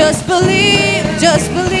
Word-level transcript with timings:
Just 0.00 0.26
believe, 0.26 1.04
just 1.20 1.52
believe. 1.52 1.79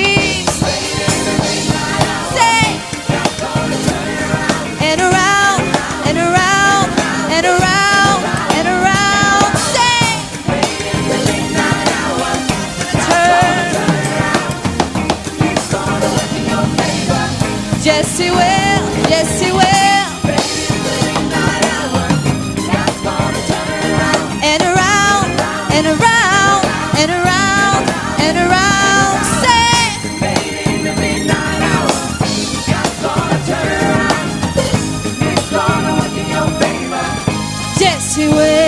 she. 38.20 38.59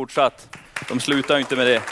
Fortsatt. 0.00 0.56
De 0.88 1.00
slutar 1.00 1.34
ju 1.34 1.40
inte 1.40 1.56
med 1.56 1.66
det. 1.66 1.82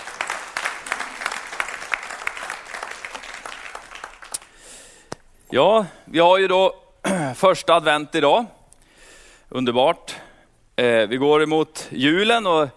Ja, 5.50 5.86
vi 6.04 6.18
har 6.18 6.38
ju 6.38 6.48
då 6.48 6.74
första 7.34 7.74
advent 7.74 8.14
idag. 8.14 8.46
Underbart. 9.48 10.16
Eh, 10.76 11.06
vi 11.08 11.16
går 11.16 11.42
emot 11.42 11.86
julen 11.90 12.46
och 12.46 12.68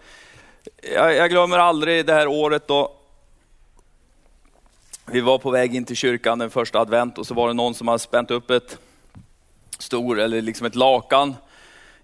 jag 0.93 1.29
glömmer 1.29 1.57
aldrig 1.57 2.05
det 2.05 2.13
här 2.13 2.27
året 2.27 2.67
då 2.67 2.93
vi 5.05 5.21
var 5.21 5.37
på 5.37 5.51
väg 5.51 5.75
in 5.75 5.85
till 5.85 5.95
kyrkan 5.95 6.39
den 6.39 6.49
första 6.49 6.79
advent 6.79 7.17
och 7.17 7.27
så 7.27 7.33
var 7.33 7.47
det 7.47 7.53
någon 7.53 7.73
som 7.73 7.87
hade 7.87 7.99
spänt 7.99 8.31
upp 8.31 8.49
ett 8.49 8.77
stor, 9.79 10.19
eller 10.19 10.41
liksom 10.41 10.67
ett 10.67 10.75
lakan 10.75 11.35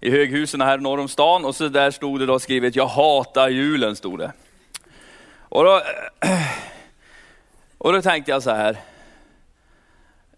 i 0.00 0.10
höghusen 0.10 0.60
här 0.60 0.78
norr 0.78 0.98
om 0.98 1.08
stan 1.08 1.44
och 1.44 1.54
så 1.54 1.68
där 1.68 1.90
stod 1.90 2.20
det 2.20 2.26
då 2.26 2.38
skrivet, 2.38 2.76
jag 2.76 2.86
hatar 2.86 3.48
julen, 3.48 3.96
stod 3.96 4.18
det. 4.18 4.32
Och 5.38 5.64
då, 5.64 5.82
och 7.78 7.92
då 7.92 8.02
tänkte 8.02 8.30
jag 8.30 8.42
så 8.42 8.50
här, 8.50 8.78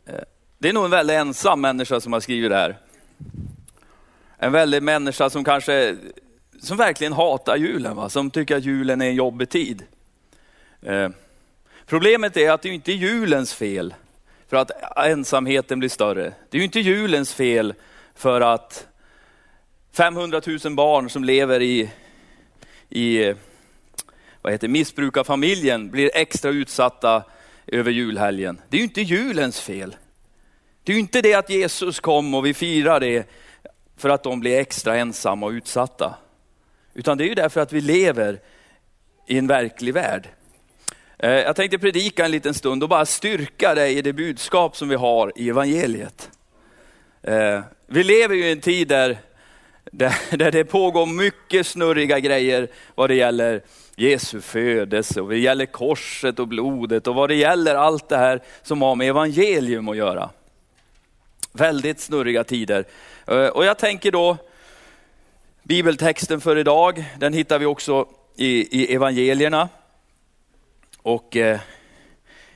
eh, 0.07 0.15
det 0.59 0.69
är 0.69 0.73
nog 0.73 0.85
en 0.85 0.91
väldigt 0.91 1.17
ensam 1.17 1.61
människa 1.61 2.01
som 2.01 2.13
har 2.13 2.21
skrivit 2.21 2.51
det 2.51 2.57
här. 2.57 2.77
En 4.39 4.53
väldigt 4.53 4.83
människa 4.83 5.31
som 5.31 5.45
kanske, 5.45 5.97
som 6.63 6.77
verkligen 6.77 7.13
hatar 7.13 7.57
julen, 7.57 7.97
va? 7.97 8.09
som 8.09 8.31
tycker 8.31 8.57
att 8.57 8.65
julen 8.65 9.03
är 9.03 9.07
en 9.07 9.15
jobbig 9.15 9.49
tid. 9.49 9.83
Eh, 10.83 11.09
Problemet 11.91 12.37
är 12.37 12.51
att 12.51 12.63
det 12.63 12.69
är 12.69 12.73
inte 12.73 12.93
julens 12.93 13.55
fel 13.55 13.95
för 14.49 14.57
att 14.57 14.71
ensamheten 14.97 15.79
blir 15.79 15.89
större. 15.89 16.33
Det 16.51 16.57
är 16.57 16.59
ju 16.59 16.65
inte 16.65 16.81
julens 16.81 17.35
fel 17.35 17.75
för 18.15 18.41
att 18.41 18.87
500 19.93 20.41
000 20.65 20.75
barn 20.75 21.11
som 21.11 21.25
lever 21.25 21.63
i, 21.63 21.91
i 22.89 23.35
vad 24.43 24.53
heter, 24.53 24.69
missbrukarfamiljen 24.69 25.91
blir 25.91 26.11
extra 26.15 26.51
utsatta 26.51 27.23
över 27.67 27.91
julhelgen. 27.91 28.61
Det 28.69 28.77
är 28.77 28.79
ju 28.79 28.85
inte 28.85 29.03
julens 29.03 29.61
fel. 29.61 29.97
Det 30.85 30.93
är 30.93 30.95
ju 30.95 31.01
inte 31.01 31.23
det 31.23 31.35
att 31.35 31.51
Jesus 31.51 32.01
kom 32.01 32.35
och 32.35 32.47
vi 32.47 32.55
firar 32.55 33.01
det 33.01 33.29
för 33.97 34.09
att 34.09 34.23
de 34.23 34.41
blir 34.41 34.59
extra 34.59 34.97
ensamma 34.97 35.47
och 35.47 35.53
utsatta. 35.53 36.15
Utan 36.95 37.19
det 37.19 37.25
är 37.25 37.29
ju 37.29 37.35
därför 37.35 37.61
att 37.61 37.73
vi 37.73 37.81
lever 37.81 38.41
i 39.27 39.39
en 39.39 39.47
verklig 39.47 39.95
värld. 39.95 40.29
Eh, 41.19 41.31
jag 41.31 41.57
tänkte 41.57 41.79
predika 41.79 42.25
en 42.25 42.31
liten 42.31 42.55
stund 42.55 42.83
och 42.83 42.89
bara 42.89 43.07
styrka 43.07 43.75
dig 43.75 43.99
i 43.99 44.03
det 44.03 44.13
budskap 44.13 44.77
som 44.77 44.89
vi 44.89 44.95
har 44.95 45.33
i 45.37 45.49
evangeliet. 45.49 46.31
Eh, 47.23 47.61
vi 47.87 48.05
lever 48.05 48.35
ju 48.35 48.45
i 48.45 48.53
en 48.53 48.61
tid 48.61 48.89
där, 48.89 49.19
där, 49.85 50.37
där 50.37 50.51
det 50.51 50.65
pågår 50.65 51.07
mycket 51.07 51.67
snurriga 51.67 52.21
grejer 52.21 52.69
vad 52.95 53.11
det 53.11 53.15
gäller 53.15 53.63
Jesu 53.97 54.41
födelse 54.41 55.21
och 55.21 55.27
vad 55.27 55.35
det 55.35 55.41
gäller 55.41 55.67
korset 55.67 56.39
och 56.39 56.49
blodet 56.49 57.07
och 57.07 57.15
vad 57.15 57.29
det 57.29 57.35
gäller 57.35 57.75
allt 57.75 58.09
det 58.09 58.17
här 58.17 58.43
som 58.63 58.83
har 58.83 58.95
med 58.95 59.09
evangelium 59.09 59.89
att 59.89 59.97
göra. 59.97 60.31
Väldigt 61.53 62.01
snurriga 62.01 62.45
tider. 62.45 62.85
Eh, 63.27 63.47
och 63.47 63.65
jag 63.65 63.79
tänker 63.79 64.11
då, 64.13 64.37
bibeltexten 65.63 66.41
för 66.41 66.57
idag, 66.57 67.05
den 67.19 67.33
hittar 67.33 67.59
vi 67.59 67.67
också 67.67 68.07
i, 68.37 68.81
i 68.81 68.95
evangelierna. 68.95 69.69
Och 71.03 71.37
eh, 71.37 71.61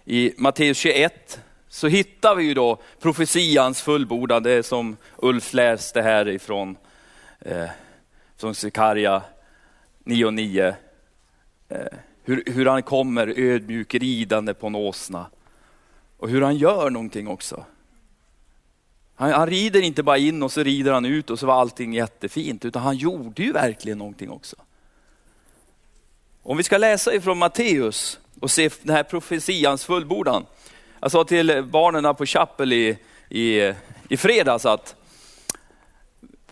i 0.05 0.33
Matteus 0.37 0.79
21 0.79 1.41
så 1.69 1.89
hittar 1.89 2.35
vi 2.35 2.45
ju 2.45 2.55
då 2.55 2.79
profetians 3.01 3.83
fullbordande 3.83 4.63
som 4.63 4.97
Ulf 5.17 5.53
läste 5.53 6.03
här 6.03 6.29
ifrån 6.29 6.77
eh, 7.45 7.71
från 8.37 8.55
9 10.05 10.27
och 10.27 10.35
9. 10.35 10.77
Eh, 11.69 11.79
hur, 12.25 12.43
hur 12.47 12.67
han 12.67 12.83
kommer 12.83 13.39
ödmjuk 13.39 13.95
ridande 13.95 14.55
på 14.55 14.67
en 14.67 14.75
åsna. 14.75 15.27
Och 16.17 16.29
hur 16.29 16.43
han 16.43 16.57
gör 16.57 16.91
någonting 16.91 17.29
också. 17.29 17.65
Han, 19.15 19.33
han 19.33 19.47
rider 19.47 19.83
inte 19.83 20.03
bara 20.03 20.19
in 20.19 20.43
och 20.43 20.53
så 20.53 20.63
rider 20.63 20.93
han 20.93 21.05
ut 21.05 21.31
och 21.31 21.39
så 21.39 21.47
var 21.47 21.61
allting 21.61 21.93
jättefint, 21.93 22.65
utan 22.65 22.83
han 22.83 22.97
gjorde 22.97 23.43
ju 23.43 23.53
verkligen 23.53 23.99
någonting 23.99 24.31
också. 24.31 24.57
Om 26.43 26.57
vi 26.57 26.63
ska 26.63 26.79
läsa 26.79 27.15
ifrån 27.15 27.39
Matteus 27.39 28.19
och 28.41 28.51
se 28.51 28.71
den 28.83 28.97
här 28.97 29.03
profetians 29.03 29.85
fullbordan. 29.85 30.47
Jag 31.01 31.11
sa 31.11 31.25
till 31.25 31.63
barnen 31.63 32.15
på 32.15 32.27
Chapel 32.27 32.73
i, 32.73 32.99
i, 33.29 33.73
i 34.09 34.17
fredags 34.17 34.67
att, 34.67 34.97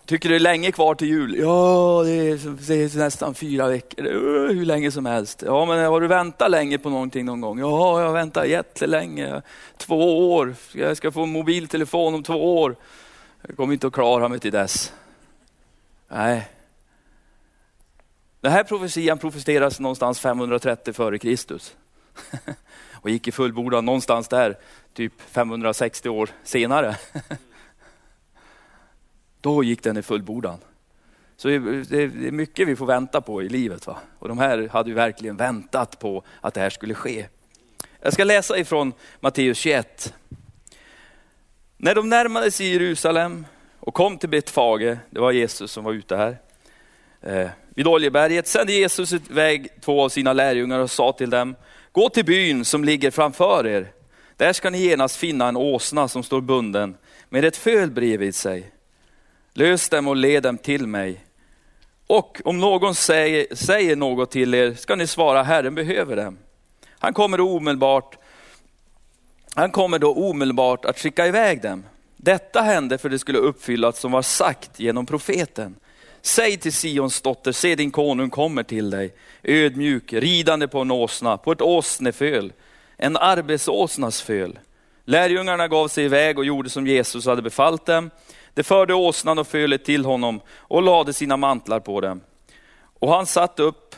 tycker 0.06 0.28
det 0.28 0.34
är 0.34 0.40
länge 0.40 0.72
kvar 0.72 0.94
till 0.94 1.08
jul? 1.08 1.36
Ja, 1.38 2.02
det 2.04 2.12
är, 2.12 2.66
det 2.66 2.74
är 2.74 2.98
nästan 2.98 3.34
fyra 3.34 3.68
veckor, 3.68 4.06
Uh, 4.06 4.52
hur 4.52 4.64
länge 4.64 4.90
som 4.90 5.06
helst. 5.06 5.42
Ja, 5.46 5.64
men 5.64 5.84
har 5.84 6.00
du 6.00 6.06
väntat 6.06 6.50
länge 6.50 6.78
på 6.78 6.90
någonting 6.90 7.24
någon 7.26 7.40
gång? 7.40 7.58
Ja, 7.58 8.00
jag 8.00 8.06
har 8.06 8.14
väntat 8.14 8.49
jättelänge, 8.49 9.43
två 9.76 10.32
år. 10.34 10.54
Jag 10.72 10.96
ska 10.96 11.10
få 11.10 11.22
en 11.22 11.32
mobiltelefon 11.32 12.14
om 12.14 12.22
två 12.22 12.60
år. 12.60 12.76
Jag 13.46 13.56
kommer 13.56 13.72
inte 13.72 13.87
att 13.87 13.93
klara 13.93 14.28
mig 14.28 14.38
till 14.38 14.52
dess. 14.52 14.93
Nej, 16.08 16.48
den 18.43 18.52
här 18.52 18.64
profetian 18.64 19.19
profeteras 19.19 19.81
någonstans 19.81 20.20
530 20.20 20.93
före 20.93 21.19
Kristus. 21.19 21.75
Och 22.93 23.10
gick 23.10 23.28
i 23.28 23.32
fullbordan 23.32 23.84
någonstans 23.84 24.28
där, 24.28 24.58
typ 24.94 25.12
560 25.20 26.08
år 26.08 26.31
senare. 26.44 26.96
Då 29.43 29.65
gick 29.65 29.83
den 29.83 29.97
i 29.97 30.03
fullbordan. 30.03 30.59
Så 31.37 31.49
det 31.49 31.55
är 31.55 32.31
mycket 32.31 32.69
vi 32.69 32.77
får 32.77 32.87
vänta 32.87 33.21
på 33.21 33.43
i 33.43 33.49
livet. 33.49 33.87
Va? 33.87 33.97
Och 34.19 34.29
de 34.29 34.39
här 34.39 34.69
hade 34.69 34.89
ju 34.89 34.94
verkligen 34.94 35.37
väntat 35.37 35.99
på 35.99 36.23
att 36.41 36.55
det 36.55 36.61
här 36.61 36.71
skulle 36.71 36.94
ske. 36.94 37.27
Jag 38.00 38.12
ska 38.12 38.25
läsa 38.25 38.59
ifrån 38.59 38.93
Matteus 39.21 39.59
21. 39.59 40.15
När 41.77 41.94
de 41.94 42.09
närmade 42.09 42.50
sig 42.50 42.73
Jerusalem 42.73 43.47
och 43.81 43.94
kom 43.94 44.19
till 44.19 44.29
Betfage, 44.29 44.97
det 45.11 45.21
var 45.21 45.33
Jesus 45.33 45.73
som 45.73 45.85
var 45.85 45.93
ute 45.93 46.17
här, 46.17 46.37
eh, 47.21 47.50
vid 47.75 47.87
Oljeberget 47.87 48.47
sände 48.47 48.73
Jesus 48.73 49.12
iväg 49.12 49.69
två 49.81 50.03
av 50.03 50.09
sina 50.09 50.33
lärjungar 50.33 50.79
och 50.79 50.91
sa 50.91 51.12
till 51.12 51.31
dem, 51.31 51.56
gå 51.93 52.09
till 52.09 52.25
byn 52.25 52.65
som 52.65 52.85
ligger 52.85 53.11
framför 53.11 53.67
er. 53.67 53.93
Där 54.37 54.53
ska 54.53 54.71
ni 54.71 54.79
genast 54.79 55.17
finna 55.17 55.49
en 55.49 55.56
åsna 55.56 56.09
som 56.09 56.23
står 56.23 56.41
bunden 56.41 56.97
med 57.29 57.44
ett 57.44 57.56
föl 57.56 57.91
bredvid 57.91 58.35
sig. 58.35 58.73
Lös 59.54 59.88
dem 59.88 60.08
och 60.08 60.16
led 60.16 60.43
dem 60.43 60.58
till 60.58 60.87
mig. 60.87 61.25
Och 62.06 62.40
om 62.44 62.58
någon 62.58 62.94
säger, 62.94 63.54
säger 63.54 63.96
något 63.96 64.31
till 64.31 64.54
er 64.54 64.75
ska 64.75 64.96
ni 64.96 65.06
svara, 65.06 65.43
Herren 65.43 65.75
behöver 65.75 66.16
dem. 66.16 66.38
Han 66.99 67.14
kommer 67.14 67.40
omedelbart 67.40 68.19
han 69.54 69.70
kommer 69.70 69.99
då 69.99 70.14
omedelbart 70.14 70.84
att 70.84 70.99
skicka 70.99 71.26
iväg 71.26 71.62
dem. 71.62 71.84
Detta 72.16 72.60
hände 72.60 72.99
för 72.99 73.08
det 73.08 73.19
skulle 73.19 73.38
uppfyllas 73.38 73.99
som 73.99 74.12
var 74.12 74.22
sagt 74.22 74.81
genom 74.81 75.06
profeten. 75.06 75.76
Säg 76.22 76.56
till 76.56 76.72
Sions 76.72 77.20
dotter, 77.20 77.52
se 77.52 77.75
din 77.75 77.90
konung 77.90 78.31
kommer 78.31 78.62
till 78.62 78.90
dig, 78.90 79.14
ödmjuk, 79.43 80.12
ridande 80.12 80.69
på 80.69 80.81
en 80.81 80.90
åsna, 80.90 81.37
på 81.37 81.52
ett 81.52 81.62
åsneföl, 81.62 82.52
en 82.96 83.16
arbetsåsnas 83.16 84.22
föl. 84.22 84.58
Lärjungarna 85.05 85.69
gav 85.69 85.88
sig 85.88 86.05
iväg 86.05 86.38
och 86.38 86.44
gjorde 86.44 86.70
som 86.70 86.87
Jesus 86.87 87.26
hade 87.26 87.43
befallt 87.43 87.87
dem. 87.87 88.10
De 88.54 88.62
förde 88.62 88.94
åsnan 88.94 89.38
och 89.38 89.46
fölet 89.46 89.84
till 89.84 90.04
honom 90.04 90.40
och 90.56 90.82
lade 90.82 91.12
sina 91.12 91.37
mantlar 91.37 91.81
på 91.81 92.00
dem. 92.00 92.20
Och 92.99 93.08
han 93.08 93.26
satt 93.26 93.60
upp, 93.60 93.96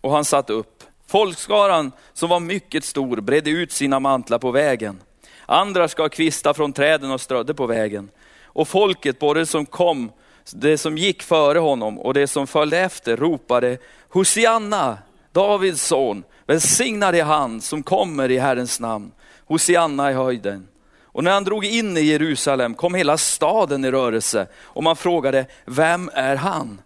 och 0.00 0.10
han 0.10 0.24
satt 0.24 0.50
upp. 0.50 0.84
Folkskaran 1.06 1.92
som 2.12 2.28
var 2.28 2.40
mycket 2.40 2.84
stor 2.84 3.20
bredde 3.20 3.50
ut 3.50 3.72
sina 3.72 4.00
mantlar 4.00 4.38
på 4.38 4.50
vägen. 4.50 5.00
Andra 5.46 5.88
skar 5.88 6.08
kvistar 6.08 6.54
från 6.54 6.72
träden 6.72 7.10
och 7.10 7.20
strödde 7.20 7.54
på 7.54 7.66
vägen. 7.66 8.10
Och 8.44 8.68
folket, 8.68 9.18
både 9.18 9.46
som 9.46 9.66
kom, 9.66 10.12
det 10.50 10.78
som 10.78 10.98
gick 10.98 11.22
före 11.22 11.58
honom 11.58 11.98
och 11.98 12.14
det 12.14 12.26
som 12.26 12.46
följde 12.46 12.78
efter, 12.78 13.16
ropade 13.16 13.78
Hosianna, 14.08 14.98
Davids 15.32 15.82
son, 15.82 16.24
välsignad 16.46 17.14
är 17.14 17.24
han 17.24 17.60
som 17.60 17.82
kommer 17.82 18.30
i 18.30 18.38
Herrens 18.38 18.80
namn. 18.80 19.12
Hosianna 19.46 20.10
i 20.10 20.14
höjden. 20.14 20.68
Och 21.12 21.24
när 21.24 21.30
han 21.30 21.44
drog 21.44 21.64
in 21.64 21.96
i 21.96 22.00
Jerusalem 22.00 22.74
kom 22.74 22.94
hela 22.94 23.18
staden 23.18 23.84
i 23.84 23.90
rörelse 23.90 24.46
och 24.62 24.82
man 24.82 24.96
frågade, 24.96 25.46
vem 25.64 26.10
är 26.14 26.36
han? 26.36 26.80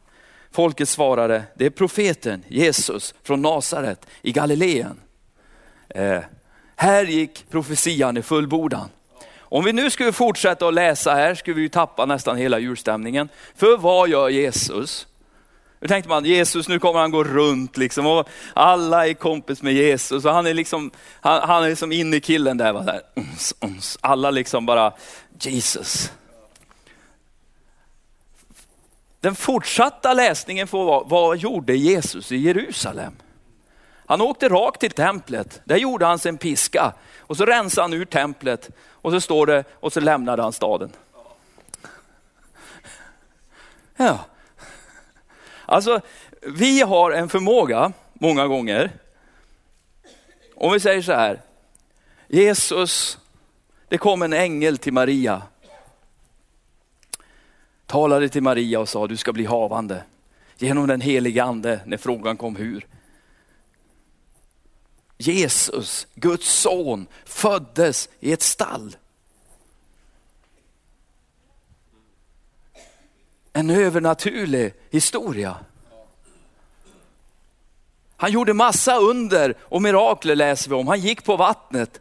Folket 0.53 0.89
svarade, 0.89 1.43
det 1.55 1.67
är 1.67 1.71
profeten 1.71 2.45
Jesus 2.49 3.15
från 3.23 3.43
Nasaret 3.43 4.07
i 4.23 4.33
Galileen. 4.33 5.01
Eh, 5.89 6.21
här 6.77 7.05
gick 7.05 7.51
profetian 7.51 8.17
i 8.17 8.23
fullbordan. 8.23 8.89
Om 9.39 9.65
vi 9.65 9.73
nu 9.73 9.91
skulle 9.91 10.13
fortsätta 10.13 10.69
att 10.69 10.75
läsa 10.75 11.15
här 11.15 11.35
skulle 11.35 11.61
vi 11.61 11.69
tappa 11.69 12.07
nästan 12.07 12.37
hela 12.37 12.59
julstämningen. 12.59 13.29
För 13.55 13.77
vad 13.77 14.09
gör 14.09 14.29
Jesus? 14.29 15.07
Då 15.87 15.89
tänkte 15.89 16.09
man, 16.09 16.25
Jesus 16.25 16.69
nu 16.69 16.79
kommer 16.79 17.01
han 17.01 17.11
gå 17.11 17.25
runt 17.25 17.77
liksom 17.77 18.07
och 18.07 18.29
alla 18.55 19.07
är 19.07 19.15
kompis 19.15 19.63
med 19.63 19.73
Jesus 19.73 20.25
och 20.25 20.33
han 20.33 20.47
är 20.47 20.55
liksom, 20.55 20.91
han, 21.21 21.49
han 21.49 21.65
är 21.65 21.69
liksom 21.69 21.93
inne 21.93 22.17
i 22.17 22.21
killen 22.21 22.57
där. 22.57 22.73
där. 22.73 23.03
Alla 24.01 24.31
liksom 24.31 24.67
bara, 24.67 24.93
Jesus. 25.41 26.13
Den 29.21 29.35
fortsatta 29.35 30.15
läsningen 30.15 30.67
får 30.67 30.85
vara, 30.85 31.05
vad 31.05 31.37
gjorde 31.37 31.77
Jesus 31.77 32.33
i 32.33 32.37
Jerusalem? 32.37 33.17
Han 34.07 34.21
åkte 34.21 34.49
rakt 34.49 34.81
till 34.81 34.91
templet, 34.91 35.61
där 35.65 35.77
gjorde 35.77 36.07
han 36.07 36.19
sig 36.19 36.29
en 36.29 36.39
piska 36.39 36.93
och 37.19 37.37
så 37.37 37.45
rensade 37.45 37.85
han 37.85 37.93
ur 37.93 38.05
templet 38.05 38.71
och 38.89 39.13
så 39.13 39.21
står 39.21 39.47
det, 39.47 39.65
och 39.81 39.93
så 39.93 40.01
lämnade 40.01 40.43
han 40.43 40.53
staden. 40.53 40.91
Ja. 43.97 44.19
Alltså, 45.67 46.01
vi 46.43 46.81
har 46.81 47.11
en 47.11 47.29
förmåga 47.29 47.93
många 48.15 48.47
gånger, 48.47 48.91
om 50.55 50.73
vi 50.73 50.81
säger 50.81 51.03
så 51.03 51.13
här, 51.13 51.43
Jesus, 52.29 53.19
det 53.89 53.99
kom 53.99 54.23
en 54.23 54.33
ängel 54.33 54.79
till 54.79 54.93
Maria, 54.93 55.43
talade 57.87 58.29
till 58.29 58.43
Maria 58.43 58.81
och 58.81 58.89
sa 58.89 59.07
du 59.07 59.17
ska 59.17 59.33
bli 59.33 59.45
havande 59.45 60.03
genom 60.59 60.87
den 60.87 61.01
helige 61.01 61.45
ande 61.45 61.81
när 61.87 61.97
frågan 61.97 62.37
kom 62.37 62.57
hur. 62.57 62.87
Jesus, 65.19 66.07
Guds 66.15 66.53
son, 66.53 67.07
föddes 67.25 68.09
i 68.21 68.33
ett 68.33 68.43
stall. 68.43 68.97
En 73.57 73.71
övernaturlig 73.71 74.75
historia. 74.91 75.57
Han 78.17 78.33
gjorde 78.33 78.55
massa 78.55 78.97
under 78.97 79.55
och 79.61 79.83
mirakler 79.83 80.37
läser 80.37 80.71
vi 80.71 80.77
om. 80.77 80.89
Han 80.89 81.01
gick 81.01 81.25
på 81.25 81.37
vattnet. 81.37 82.01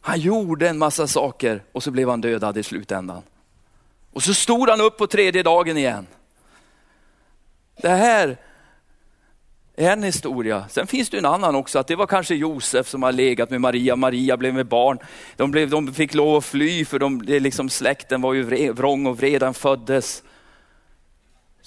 Han 0.00 0.20
gjorde 0.20 0.68
en 0.68 0.78
massa 0.78 1.06
saker 1.06 1.62
och 1.72 1.82
så 1.82 1.90
blev 1.90 2.08
han 2.08 2.20
dödad 2.20 2.58
i 2.58 2.62
slutändan. 2.62 3.22
Och 4.12 4.22
så 4.22 4.34
stod 4.34 4.68
han 4.68 4.80
upp 4.80 4.98
på 4.98 5.06
tredje 5.06 5.42
dagen 5.42 5.76
igen. 5.76 6.06
Det 7.76 7.88
här 7.88 8.36
är 9.76 9.92
en 9.92 10.02
historia. 10.02 10.64
Sen 10.70 10.86
finns 10.86 11.10
det 11.10 11.18
en 11.18 11.26
annan 11.26 11.54
också, 11.54 11.78
att 11.78 11.86
det 11.86 11.96
var 11.96 12.06
kanske 12.06 12.34
Josef 12.34 12.88
som 12.88 13.02
har 13.02 13.12
legat 13.12 13.50
med 13.50 13.60
Maria. 13.60 13.96
Maria 13.96 14.36
blev 14.36 14.54
med 14.54 14.66
barn. 14.66 14.98
De, 15.36 15.50
blev, 15.50 15.70
de 15.70 15.94
fick 15.94 16.14
lov 16.14 16.36
att 16.36 16.44
fly 16.44 16.84
för 16.84 16.98
de, 16.98 17.26
det 17.26 17.40
liksom, 17.40 17.68
släkten 17.68 18.20
var 18.20 18.34
ju 18.34 18.72
vrång 18.72 19.06
och 19.06 19.18
vredan 19.18 19.54
föddes. 19.54 20.22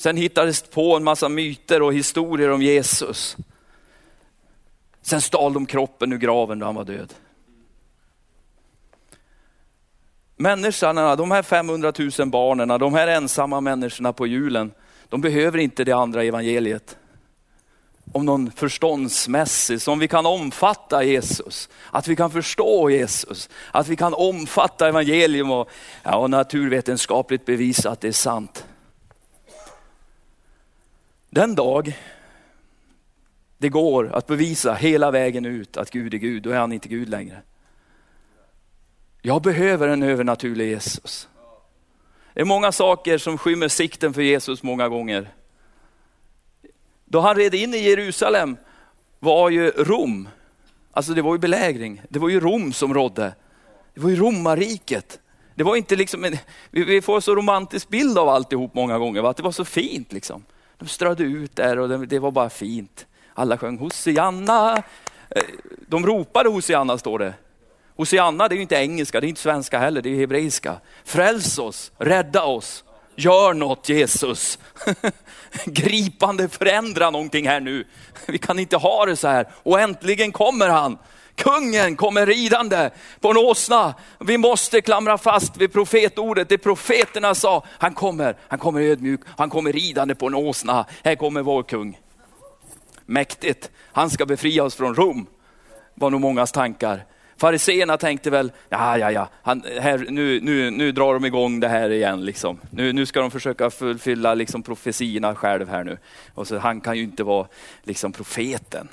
Sen 0.02 0.18
hittades 0.18 0.62
på 0.62 0.96
en 0.96 1.04
massa 1.04 1.30
myter 1.30 1.82
och 1.82 1.94
historier 1.94 2.52
om 2.52 2.62
Jesus. 2.62 3.38
Sen 5.02 5.22
stal 5.22 5.54
de 5.54 5.66
kroppen 5.66 6.14
ur 6.14 6.18
graven 6.18 6.60
då 6.60 6.66
han 6.66 6.76
var 6.76 6.84
död. 6.84 7.14
Människorna, 10.36 11.16
de 11.16 11.32
här 11.32 11.44
500 11.44 11.94
000 12.20 12.30
barnen, 12.30 12.68
de 12.68 12.94
här 12.94 13.08
ensamma 13.08 13.62
människorna 13.62 14.14
på 14.14 14.28
julen, 14.28 14.72
de 15.10 15.22
behöver 15.22 15.58
inte 15.58 15.84
det 15.84 15.92
andra 15.92 16.24
evangeliet 16.24 16.98
om 18.12 18.26
någon 18.26 18.52
förståndsmässig, 18.52 19.82
som 19.82 20.00
vi 20.00 20.08
kan 20.08 20.26
omfatta 20.26 21.04
Jesus. 21.04 21.70
Att 21.92 22.08
vi 22.08 22.16
kan 22.16 22.32
förstå 22.32 22.90
Jesus, 22.90 23.50
att 23.72 23.88
vi 23.88 23.96
kan 23.96 24.14
omfatta 24.14 24.88
evangelium 24.88 25.52
och, 25.52 25.70
ja, 26.04 26.16
och 26.16 26.30
naturvetenskapligt 26.30 27.46
bevisa 27.46 27.90
att 27.90 28.02
det 28.02 28.08
är 28.08 28.12
sant. 28.12 28.66
Den 31.34 31.56
dag 31.56 32.00
det 33.58 33.70
går 33.70 34.16
att 34.16 34.28
bevisa 34.28 34.74
hela 34.74 35.12
vägen 35.12 35.46
ut 35.46 35.78
att 35.78 35.92
Gud 35.92 36.14
är 36.14 36.18
Gud, 36.18 36.44
då 36.44 36.50
är 36.50 36.58
han 36.58 36.72
inte 36.72 36.90
Gud 36.90 37.10
längre. 37.10 37.42
Jag 39.22 39.42
behöver 39.42 39.88
en 39.88 40.04
övernaturlig 40.04 40.70
Jesus. 40.70 41.28
Det 42.34 42.42
är 42.42 42.46
många 42.46 42.72
saker 42.72 43.18
som 43.18 43.38
skymmer 43.38 43.68
sikten 43.68 44.14
för 44.14 44.22
Jesus 44.22 44.64
många 44.64 44.90
gånger. 44.90 45.34
Då 47.06 47.20
han 47.20 47.36
red 47.36 47.54
in 47.54 47.74
i 47.74 47.78
Jerusalem 47.78 48.58
var 49.20 49.50
ju 49.50 49.72
Rom, 49.72 50.30
alltså 50.92 51.14
det 51.14 51.22
var 51.22 51.34
ju 51.36 51.40
belägring, 51.40 52.02
det 52.10 52.20
var 52.20 52.30
ju 52.30 52.40
Rom 52.40 52.74
som 52.74 52.94
rådde. 52.94 53.34
Det 53.94 54.02
var 54.02 54.10
ju 54.10 54.16
romarriket. 54.16 55.20
Det 55.56 55.64
var 55.64 55.76
inte 55.76 55.96
liksom 55.96 56.26
en, 56.26 56.38
vi 56.72 57.02
får 57.02 57.20
så 57.20 57.36
romantisk 57.36 57.90
bild 57.90 58.18
av 58.18 58.30
alltihop 58.30 58.74
många 58.74 58.98
gånger, 58.98 59.22
va? 59.22 59.30
att 59.30 59.38
det 59.38 59.44
var 59.44 59.52
så 59.52 59.66
fint. 59.66 60.14
Liksom. 60.14 60.46
De 60.82 60.88
strödde 60.88 61.24
ut 61.24 61.56
där 61.56 61.80
och 61.80 61.90
det, 61.90 62.06
det 62.06 62.20
var 62.20 62.32
bara 62.32 62.50
fint. 62.50 63.06
Alla 63.34 63.58
sjöng 63.58 63.78
Hosianna. 63.78 64.84
Eh, 65.30 65.44
de 65.88 66.06
ropade 66.06 66.50
Hosianna 66.50 66.98
står 66.98 67.20
det. 67.20 67.34
Hosianna 67.96 68.48
det 68.48 68.54
är 68.54 68.58
ju 68.58 68.62
inte 68.62 68.76
engelska, 68.76 69.22
det 69.22 69.28
är 69.28 69.30
inte 69.30 69.42
svenska 69.42 69.80
heller, 69.80 70.02
det 70.02 70.10
är 70.10 70.16
hebreiska. 70.16 70.76
Fräls 71.04 71.60
oss, 71.60 71.92
rädda 71.98 72.44
oss, 72.44 72.84
gör 73.16 73.54
något 73.54 73.90
Jesus. 73.90 74.60
gripande 75.66 76.50
förändra 76.50 77.10
någonting 77.10 77.48
här 77.48 77.60
nu. 77.60 77.88
Vi 78.28 78.38
kan 78.38 78.60
inte 78.60 78.78
ha 78.78 79.06
det 79.06 79.16
så 79.16 79.28
här. 79.28 79.48
Och 79.64 79.80
äntligen 79.80 80.32
kommer 80.32 80.70
han. 80.70 80.98
Kungen 81.36 81.96
kommer 81.96 82.26
ridande 82.26 82.90
på 83.20 83.30
en 83.32 83.38
åsna. 83.38 83.94
Vi 84.20 84.38
måste 84.38 84.82
klamra 84.82 85.18
fast 85.18 85.58
vid 85.58 85.74
profetordet. 85.74 86.50
Det 86.50 86.58
profeterna 86.58 87.36
sa, 87.36 87.64
han 87.68 87.94
kommer, 87.94 88.36
han 88.48 88.60
kommer 88.60 88.82
ödmjuk, 88.82 89.22
han 89.38 89.50
kommer 89.50 89.72
ridande 89.72 90.16
på 90.16 90.28
en 90.28 90.36
åsna. 90.36 90.86
Här 91.04 91.16
kommer 91.16 91.42
vår 91.42 91.64
kung. 91.64 92.00
Mäktigt, 93.06 93.72
han 93.92 94.10
ska 94.10 94.26
befria 94.26 94.64
oss 94.64 94.76
från 94.76 94.96
Rom, 94.96 95.28
var 95.96 96.10
nog 96.10 96.22
mångas 96.22 96.52
tankar. 96.52 97.06
Fariseerna 97.38 97.98
tänkte 97.98 98.30
väl, 98.30 98.52
ja, 98.70 98.98
ja, 98.98 99.12
ja, 99.12 99.30
han, 99.42 99.64
här, 99.80 100.06
nu, 100.10 100.40
nu, 100.42 100.72
nu 100.72 100.92
drar 100.92 101.14
de 101.14 101.26
igång 101.26 101.60
det 101.60 101.68
här 101.68 101.90
igen. 101.90 102.26
Liksom. 102.26 102.60
Nu, 102.70 102.94
nu 102.94 103.06
ska 103.06 103.22
de 103.22 103.32
försöka 103.32 103.70
fullfylla 103.70 104.34
liksom, 104.34 104.64
profetierna 104.64 105.36
själv 105.36 105.70
här 105.70 105.84
nu. 105.84 105.98
Och 106.34 106.48
så, 106.48 106.58
han 106.58 106.82
kan 106.82 106.98
ju 106.98 107.04
inte 107.04 107.24
vara 107.24 107.48
liksom, 107.84 108.12
profeten. 108.12 108.88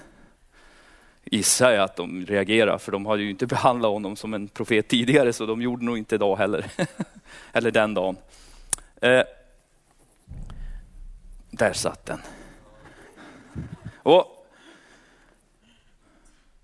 Gissar 1.30 1.70
jag 1.70 1.84
att 1.84 1.96
de 1.96 2.26
reagerar, 2.26 2.78
för 2.78 2.92
de 2.92 3.06
hade 3.06 3.22
ju 3.22 3.30
inte 3.30 3.46
behandlat 3.56 3.92
honom 3.92 4.16
som 4.16 4.34
en 4.34 4.48
profet 4.48 4.88
tidigare, 4.88 5.32
så 5.32 5.46
de 5.46 5.62
gjorde 5.62 5.84
nog 5.84 5.98
inte 5.98 6.14
idag 6.14 6.36
heller. 6.36 6.66
Eller 7.52 7.70
den 7.70 7.94
dagen. 7.94 8.16
Eh, 9.00 9.22
där 11.50 11.72
satt 11.72 12.06
den. 12.06 12.20
Och 13.96 14.46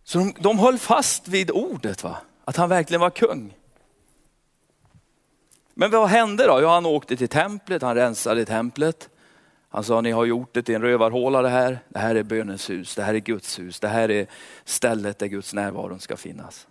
så 0.04 0.18
de, 0.18 0.34
de 0.38 0.58
höll 0.58 0.78
fast 0.78 1.28
vid 1.28 1.50
ordet, 1.50 2.04
va? 2.04 2.16
att 2.44 2.56
han 2.56 2.68
verkligen 2.68 3.00
var 3.00 3.10
kung. 3.10 3.54
Men 5.74 5.90
vad 5.90 6.08
hände 6.08 6.46
då? 6.46 6.62
Ja, 6.62 6.74
han 6.74 6.86
åkte 6.86 7.16
till 7.16 7.28
templet, 7.28 7.82
han 7.82 7.94
rensade 7.94 8.44
templet. 8.44 9.08
Han 9.74 9.84
sa, 9.84 10.00
ni 10.00 10.10
har 10.10 10.24
gjort 10.24 10.54
det 10.54 10.62
till 10.62 10.74
en 10.74 10.82
rövarhåla 10.82 11.42
det 11.42 11.48
här. 11.48 11.78
Det 11.88 11.98
här 11.98 12.14
är 12.14 12.22
bönens 12.22 12.70
hus, 12.70 12.94
det 12.94 13.02
här 13.02 13.14
är 13.14 13.18
Guds 13.18 13.58
hus, 13.58 13.80
det 13.80 13.88
här 13.88 14.10
är 14.10 14.26
stället 14.64 15.18
där 15.18 15.26
Guds 15.26 15.54
närvaro 15.54 15.98
ska 15.98 16.16
finnas. 16.16 16.66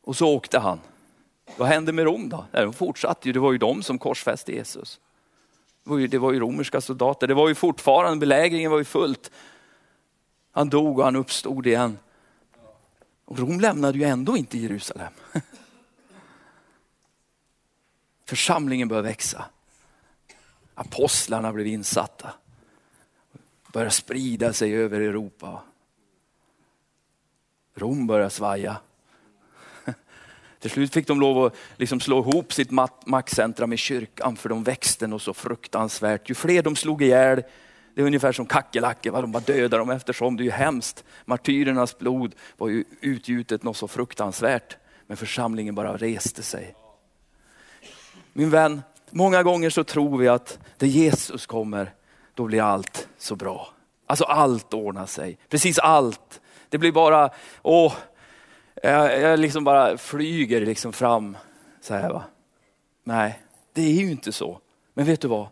Och 0.00 0.16
så 0.16 0.28
åkte 0.28 0.58
han. 0.58 0.80
Vad 1.56 1.68
hände 1.68 1.92
med 1.92 2.04
Rom 2.04 2.28
då? 2.28 2.46
De 2.52 2.72
fortsatte 2.72 3.28
ju, 3.28 3.32
det 3.32 3.40
var 3.40 3.52
ju 3.52 3.58
de 3.58 3.82
som 3.82 3.98
korsfäste 3.98 4.52
Jesus. 4.52 5.00
Det 5.84 5.90
var, 5.90 5.98
ju, 5.98 6.06
det 6.06 6.18
var 6.18 6.32
ju 6.32 6.40
romerska 6.40 6.80
soldater, 6.80 7.26
det 7.26 7.34
var 7.34 7.48
ju 7.48 7.54
fortfarande, 7.54 8.20
belägringen 8.20 8.70
var 8.70 8.78
ju 8.78 8.84
fullt. 8.84 9.30
Han 10.52 10.68
dog 10.68 10.98
och 10.98 11.04
han 11.04 11.16
uppstod 11.16 11.66
igen. 11.66 11.98
Och 13.24 13.38
Rom 13.38 13.60
lämnade 13.60 13.98
ju 13.98 14.04
ändå 14.04 14.36
inte 14.36 14.58
Jerusalem. 14.58 15.12
Församlingen 18.26 18.88
bör 18.88 19.02
växa. 19.02 19.44
Apostlarna 20.74 21.52
blev 21.52 21.66
insatta. 21.66 22.34
Började 23.72 23.90
sprida 23.90 24.52
sig 24.52 24.74
över 24.74 25.00
Europa. 25.00 25.62
Rom 27.74 28.06
började 28.06 28.30
svaja. 28.30 28.76
Till 30.60 30.70
slut 30.70 30.92
fick 30.92 31.06
de 31.06 31.20
lov 31.20 31.44
att 31.44 31.54
liksom 31.76 32.00
slå 32.00 32.18
ihop 32.18 32.52
sitt 32.52 32.70
maktcentra 33.06 33.66
med 33.66 33.78
kyrkan 33.78 34.36
för 34.36 34.48
de 34.48 34.64
växte 34.64 35.06
och 35.06 35.22
så 35.22 35.34
fruktansvärt. 35.34 36.30
Ju 36.30 36.34
fler 36.34 36.62
de 36.62 36.76
slog 36.76 37.02
ihjäl, 37.02 37.42
det 37.94 38.02
är 38.02 38.06
ungefär 38.06 38.32
som 38.32 38.46
kackerlackor, 38.46 39.12
de 39.12 39.32
bara 39.32 39.42
dödar 39.42 39.78
dem 39.78 39.90
eftersom 39.90 40.36
det 40.36 40.42
är 40.42 40.44
ju 40.44 40.50
hemskt. 40.50 41.04
Martyrernas 41.24 41.98
blod 41.98 42.34
var 42.56 42.68
ju 42.68 42.84
utgjutet 43.00 43.62
något 43.62 43.76
så 43.76 43.88
fruktansvärt. 43.88 44.76
Men 45.06 45.16
församlingen 45.16 45.74
bara 45.74 45.96
reste 45.96 46.42
sig. 46.42 46.74
Min 48.32 48.50
vän, 48.50 48.82
många 49.14 49.42
gånger 49.42 49.70
så 49.70 49.84
tror 49.84 50.18
vi 50.18 50.28
att 50.28 50.58
när 50.78 50.88
Jesus 50.88 51.46
kommer, 51.46 51.94
då 52.34 52.44
blir 52.44 52.62
allt 52.62 53.08
så 53.18 53.36
bra. 53.36 53.68
Alltså 54.06 54.24
allt 54.24 54.74
ordnar 54.74 55.06
sig, 55.06 55.38
precis 55.48 55.78
allt. 55.78 56.40
Det 56.68 56.78
blir 56.78 56.92
bara, 56.92 57.30
åh, 57.62 57.92
jag, 58.82 59.20
jag 59.20 59.38
liksom 59.38 59.64
bara 59.64 59.98
flyger 59.98 60.66
liksom 60.66 60.92
fram 60.92 61.36
så 61.80 61.94
här. 61.94 62.10
Va? 62.10 62.24
Nej, 63.04 63.42
det 63.72 63.82
är 63.82 63.92
ju 63.92 64.10
inte 64.10 64.32
så. 64.32 64.60
Men 64.94 65.04
vet 65.04 65.20
du 65.20 65.28
vad? 65.28 65.46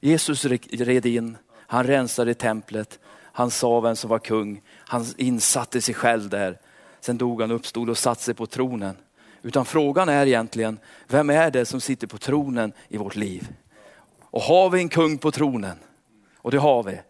Jesus 0.00 0.44
red 0.44 1.06
in, 1.06 1.36
han 1.52 1.84
rensade 1.84 2.34
templet, 2.34 2.98
han 3.32 3.50
sa 3.50 3.80
vem 3.80 3.96
som 3.96 4.10
var 4.10 4.18
kung, 4.18 4.62
han 4.68 5.06
insatte 5.16 5.80
sig 5.80 5.94
själv 5.94 6.28
där. 6.28 6.58
Sen 7.00 7.18
dog 7.18 7.40
han, 7.40 7.50
uppstod 7.50 7.90
och 7.90 7.98
satte 7.98 8.22
sig 8.22 8.34
på 8.34 8.46
tronen. 8.46 8.96
Utan 9.44 9.64
frågan 9.64 10.08
är 10.08 10.26
egentligen, 10.26 10.78
vem 11.08 11.30
är 11.30 11.50
det 11.50 11.64
som 11.64 11.80
sitter 11.80 12.06
på 12.06 12.18
tronen 12.18 12.72
i 12.88 12.96
vårt 12.96 13.16
liv? 13.16 13.48
Och 14.20 14.40
har 14.40 14.70
vi 14.70 14.78
en 14.78 14.88
kung 14.88 15.18
på 15.18 15.30
tronen, 15.30 15.78
och 16.38 16.50
det 16.50 16.58
har 16.58 16.82
vi, 16.82 17.00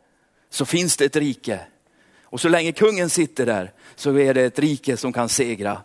så 0.51 0.65
finns 0.65 0.97
det 0.97 1.05
ett 1.05 1.17
rike. 1.17 1.61
Och 2.23 2.41
så 2.41 2.49
länge 2.49 2.73
kungen 2.73 3.11
sitter 3.11 3.47
där 3.47 3.73
så 3.95 4.19
är 4.19 4.35
det 4.35 4.43
ett 4.43 4.59
rike 4.59 4.97
som 4.97 5.13
kan 5.13 5.29
segra. 5.29 5.83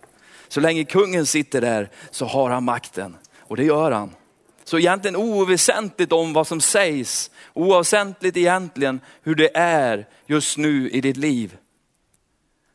Så 0.47 0.59
länge 0.59 0.83
kungen 0.83 1.25
sitter 1.25 1.61
där 1.61 1.89
så 2.11 2.25
har 2.25 2.49
han 2.49 2.63
makten 2.63 3.17
och 3.37 3.57
det 3.57 3.63
gör 3.63 3.91
han. 3.91 4.15
Så 4.63 4.79
egentligen 4.79 5.15
oväsentligt 5.15 6.11
om 6.11 6.33
vad 6.33 6.47
som 6.47 6.61
sägs, 6.61 7.31
oavsentligt 7.53 8.37
egentligen 8.37 9.01
hur 9.21 9.35
det 9.35 9.57
är 9.57 10.07
just 10.25 10.57
nu 10.57 10.89
i 10.89 11.01
ditt 11.01 11.17
liv, 11.17 11.57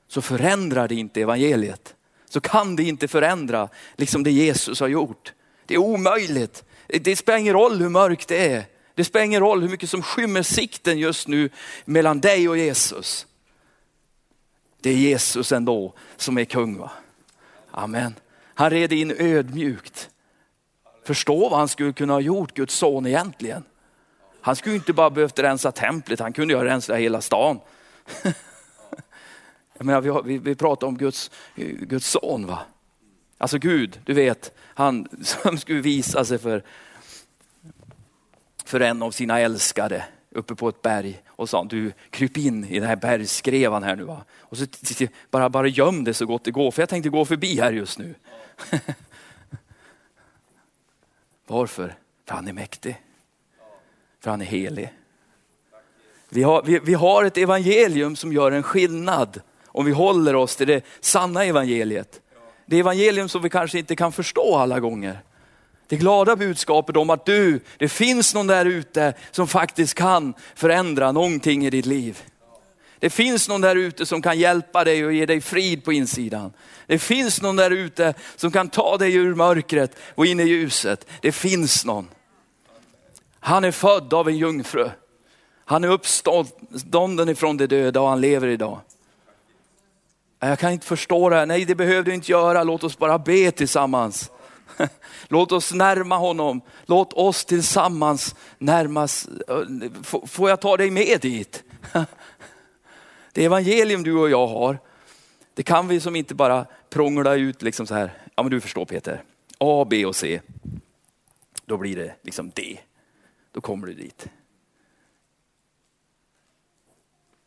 så 0.09 0.23
förändrar 0.23 0.89
det 0.89 0.95
inte 0.95 1.21
evangeliet. 1.21 1.94
Så 2.35 2.41
kan 2.41 2.77
det 2.77 2.83
inte 2.83 3.09
förändra 3.09 3.69
liksom 3.97 4.23
det 4.23 4.31
Jesus 4.31 4.81
har 4.81 4.89
gjort. 4.89 5.33
Det 5.67 5.75
är 5.75 5.79
omöjligt. 5.79 6.65
Det 6.87 7.17
spelar 7.17 7.39
ingen 7.39 7.53
roll 7.53 7.81
hur 7.81 7.89
mörkt 7.89 8.29
det 8.29 8.53
är. 8.53 8.65
Det 8.95 9.05
spelar 9.05 9.25
ingen 9.25 9.41
roll 9.41 9.63
hur 9.63 9.69
mycket 9.69 9.91
som 9.91 10.03
skymmer 10.03 10.43
sikten 10.43 10.99
just 10.99 11.29
nu 11.29 11.51
mellan 11.85 12.21
dig 12.21 12.49
och 12.49 12.59
Jesus. 12.59 13.27
Det 14.81 14.91
är 14.91 14.95
Jesus 14.95 15.53
ändå 15.53 15.95
som 16.17 16.39
är 16.39 16.45
kung. 16.45 16.79
Va? 16.79 16.91
Amen. 17.71 18.15
Han 18.55 18.71
red 18.71 18.93
in 18.93 19.15
ödmjukt. 19.19 20.11
Förstå 21.05 21.49
vad 21.49 21.59
han 21.59 21.69
skulle 21.69 21.93
kunna 21.93 22.13
ha 22.13 22.21
gjort, 22.21 22.55
Guds 22.55 22.75
son 22.75 23.07
egentligen. 23.07 23.65
Han 24.41 24.57
skulle 24.57 24.75
inte 24.75 24.93
bara 24.93 25.11
behövt 25.11 25.39
rensa 25.39 25.73
templet, 25.73 26.21
han 26.21 26.33
kunde 26.33 26.55
ju 26.55 26.59
ha 26.59 26.65
rensat 26.65 26.99
hela 26.99 27.21
stan. 27.21 27.61
Jag 29.79 29.87
menar, 29.87 30.01
vi, 30.01 30.09
har, 30.09 30.23
vi, 30.23 30.39
vi 30.39 30.55
pratar 30.55 30.87
om 30.87 30.99
Guds, 30.99 31.31
Guds 31.57 32.11
son. 32.11 32.47
va? 32.47 32.59
Alltså 33.39 33.59
Gud, 33.59 34.01
du 34.05 34.15
vet, 34.15 34.55
han 34.59 35.09
som 35.23 35.59
skulle 35.59 35.81
visa 35.81 36.25
sig 36.25 36.39
för, 36.39 36.63
för 38.65 38.81
en 38.81 39.03
av 39.03 39.11
sina 39.11 39.41
älskade 39.41 40.05
uppe 40.31 40.55
på 40.55 40.69
ett 40.69 40.83
berg 40.83 41.23
och 41.29 41.49
sa 41.49 41.65
du 41.65 41.93
kryp 42.11 42.37
in 42.37 42.65
i 42.65 42.81
den 42.81 42.89
här 42.89 42.97
bergskrevan 42.97 43.83
här 43.83 43.97
nu. 43.97 44.05
Va? 44.05 44.25
Och 44.41 44.59
så 44.59 44.67
bara, 45.31 45.49
bara 45.49 45.67
göm 45.67 46.05
det 46.05 46.15
så 46.15 46.27
gott 46.27 46.45
det 46.45 46.51
går 46.51 46.71
för 46.71 46.83
jag 46.83 46.89
tänkte 46.89 47.09
gå 47.09 47.25
förbi 47.25 47.61
här 47.61 47.73
just 47.73 47.99
nu. 47.99 48.15
Varför? 51.47 51.95
För 52.25 52.35
han 52.35 52.49
är 52.49 52.53
mäktig. 52.53 53.03
För 54.21 54.31
han 54.31 54.41
är 54.41 54.45
helig. 54.45 54.93
Vi 56.29 56.43
har, 56.43 56.63
vi, 56.63 56.79
vi 56.79 56.95
har 56.95 57.25
ett 57.25 57.39
evangelium 57.39 58.17
som 58.17 58.33
gör 58.33 58.53
en 58.53 58.63
skillnad 58.63 59.41
om 59.75 59.85
vi 59.85 59.93
håller 59.93 60.37
oss 60.37 60.57
till 60.57 60.67
det 60.67 60.85
sanna 61.01 61.45
evangeliet. 61.45 62.21
Det 62.67 62.79
evangelium 62.79 63.29
som 63.29 63.43
vi 63.43 63.51
kanske 63.51 63.79
inte 63.79 63.97
kan 63.97 64.13
förstå 64.13 64.57
alla 64.57 64.81
gånger. 64.81 65.19
Det 65.89 65.97
glada 65.97 66.37
budskapet 66.37 66.97
om 66.97 67.11
att 67.11 67.27
du, 67.27 67.61
det 67.79 67.89
finns 67.89 68.35
någon 68.35 68.47
där 68.47 68.67
ute 68.67 69.15
som 69.31 69.49
faktiskt 69.49 69.95
kan 69.95 70.35
förändra 70.55 71.13
någonting 71.13 71.67
i 71.67 71.71
ditt 71.71 71.87
liv. 71.87 72.23
Det 72.99 73.11
finns 73.11 73.49
någon 73.49 73.61
där 73.61 73.77
ute 73.77 74.07
som 74.07 74.23
kan 74.23 74.39
hjälpa 74.39 74.85
dig 74.85 75.07
och 75.07 75.13
ge 75.13 75.27
dig 75.27 75.41
frid 75.41 75.85
på 75.85 75.93
insidan. 75.93 76.53
Det 76.87 76.99
finns 76.99 77.43
någon 77.43 77.57
där 77.57 77.71
ute 77.71 78.15
som 78.37 78.51
kan 78.51 78.69
ta 78.69 78.97
dig 78.97 79.15
ur 79.15 79.35
mörkret 79.35 79.97
och 80.15 80.27
in 80.27 80.41
i 80.41 80.45
ljuset. 80.45 81.07
Det 81.21 81.33
finns 81.33 81.85
någon. 81.85 82.09
Han 83.41 83.65
är 83.65 83.71
född 83.71 84.15
av 84.15 84.29
en 84.29 84.37
jungfru. 84.37 84.91
Han 85.65 85.85
är 85.85 85.89
uppstånden 85.89 87.29
ifrån 87.29 87.57
de 87.57 87.67
döda 87.67 88.01
och 88.01 88.09
han 88.09 88.21
lever 88.21 88.49
idag. 88.49 88.81
Jag 90.49 90.59
kan 90.59 90.73
inte 90.73 90.87
förstå 90.87 91.29
det 91.29 91.37
här. 91.37 91.47
Nej, 91.47 91.65
det 91.65 91.75
behöver 91.75 92.03
du 92.03 92.15
inte 92.15 92.33
göra. 92.33 92.65
Låt 92.65 92.85
oss 92.85 92.99
bara 92.99 93.19
be 93.19 93.51
tillsammans. 93.51 94.31
Låt 95.29 95.53
oss 95.53 95.73
närma 95.73 96.17
honom. 96.17 96.61
Låt 96.87 97.13
oss 97.13 97.45
tillsammans 97.45 98.35
närmas. 98.59 99.29
Äh, 99.49 100.27
får 100.27 100.51
jag 100.51 100.61
ta 100.61 100.77
dig 100.77 100.91
med 100.91 101.21
dit? 101.21 101.65
Det 103.33 103.45
evangelium 103.45 104.03
du 104.03 104.13
och 104.13 104.31
jag 104.31 104.47
har, 104.47 104.79
det 105.55 105.63
kan 105.63 105.89
vi 105.89 106.01
som 106.01 106.17
inte 106.17 106.35
bara 106.35 106.67
prångla 106.91 107.35
ut 107.35 107.63
liksom 107.63 107.87
så 107.87 107.95
här. 107.95 108.13
Ja 108.35 108.43
men 108.43 108.51
du 108.51 108.61
förstår 108.61 108.85
Peter, 108.85 109.23
A, 109.59 109.87
B 109.91 110.07
och 110.07 110.17
C. 110.17 110.41
Då 111.65 111.77
blir 111.77 111.97
det 111.97 112.15
liksom 112.23 112.51
D. 112.51 112.79
Då 113.53 113.61
kommer 113.61 113.87
du 113.87 113.95
dit. 113.95 114.27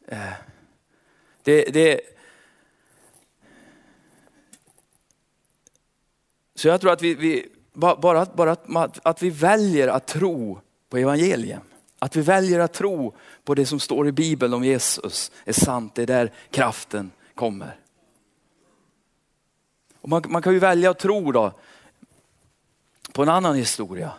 Eh, 0.08 0.34
det, 1.44 1.66
det, 1.74 2.02
Så 6.58 6.68
jag 6.68 6.82
tror 6.82 6.92
att 6.92 7.02
vi, 7.02 7.16
vi 7.16 7.50
bara, 7.74 8.26
bara 8.26 8.52
att, 8.52 9.00
att 9.06 9.22
vi 9.22 9.30
väljer 9.30 9.88
att 9.88 10.08
tro 10.08 10.62
på 10.90 10.98
evangelium. 10.98 11.62
Att 12.00 12.16
vi 12.16 12.22
väljer 12.22 12.60
att 12.60 12.74
tro 12.74 13.16
på 13.44 13.56
det 13.56 13.66
som 13.66 13.80
står 13.80 14.08
i 14.08 14.12
Bibeln 14.12 14.54
om 14.54 14.64
Jesus 14.64 15.32
är 15.46 15.54
sant. 15.54 15.96
Det 15.96 16.02
är 16.02 16.08
där 16.08 16.32
kraften 16.52 17.12
kommer. 17.36 17.80
Och 20.02 20.10
man, 20.10 20.24
man 20.28 20.42
kan 20.42 20.54
ju 20.54 20.60
välja 20.60 20.90
att 20.90 21.00
tro 21.00 21.32
då 21.32 21.52
på 23.14 23.24
en 23.24 23.30
annan 23.30 23.56
historia. 23.56 24.14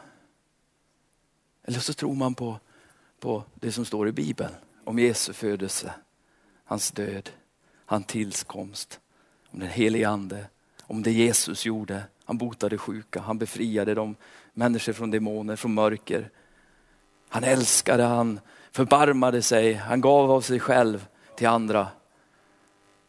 Eller 1.65 1.81
så 1.81 1.93
tror 1.93 2.15
man 2.15 2.35
på, 2.35 2.59
på 3.21 3.43
det 3.55 3.73
som 3.73 3.85
står 3.85 4.09
i 4.09 4.13
Bibeln 4.13 4.53
om 4.85 4.99
Jesu 4.99 5.33
födelse, 5.33 5.95
hans 6.65 6.91
död, 6.91 7.31
hans 7.87 8.07
tillkomst, 8.07 9.01
om 9.51 9.59
den 9.61 9.69
helige 9.69 10.09
ande, 10.09 10.47
om 10.89 11.03
det 11.03 11.13
Jesus 11.13 11.67
gjorde, 11.67 12.03
han 12.25 12.39
botade 12.39 12.79
sjuka, 12.79 13.21
han 13.21 13.39
befriade 13.39 13.95
de 13.95 14.17
människor 14.55 14.93
från 14.93 15.11
demoner, 15.11 15.57
från 15.57 15.75
mörker. 15.75 16.31
Han 17.29 17.45
älskade, 17.45 18.03
han 18.03 18.41
förbarmade 18.71 19.43
sig, 19.43 19.75
han 19.75 20.01
gav 20.01 20.31
av 20.31 20.41
sig 20.41 20.61
själv 20.61 21.07
till 21.37 21.47
andra. 21.47 21.89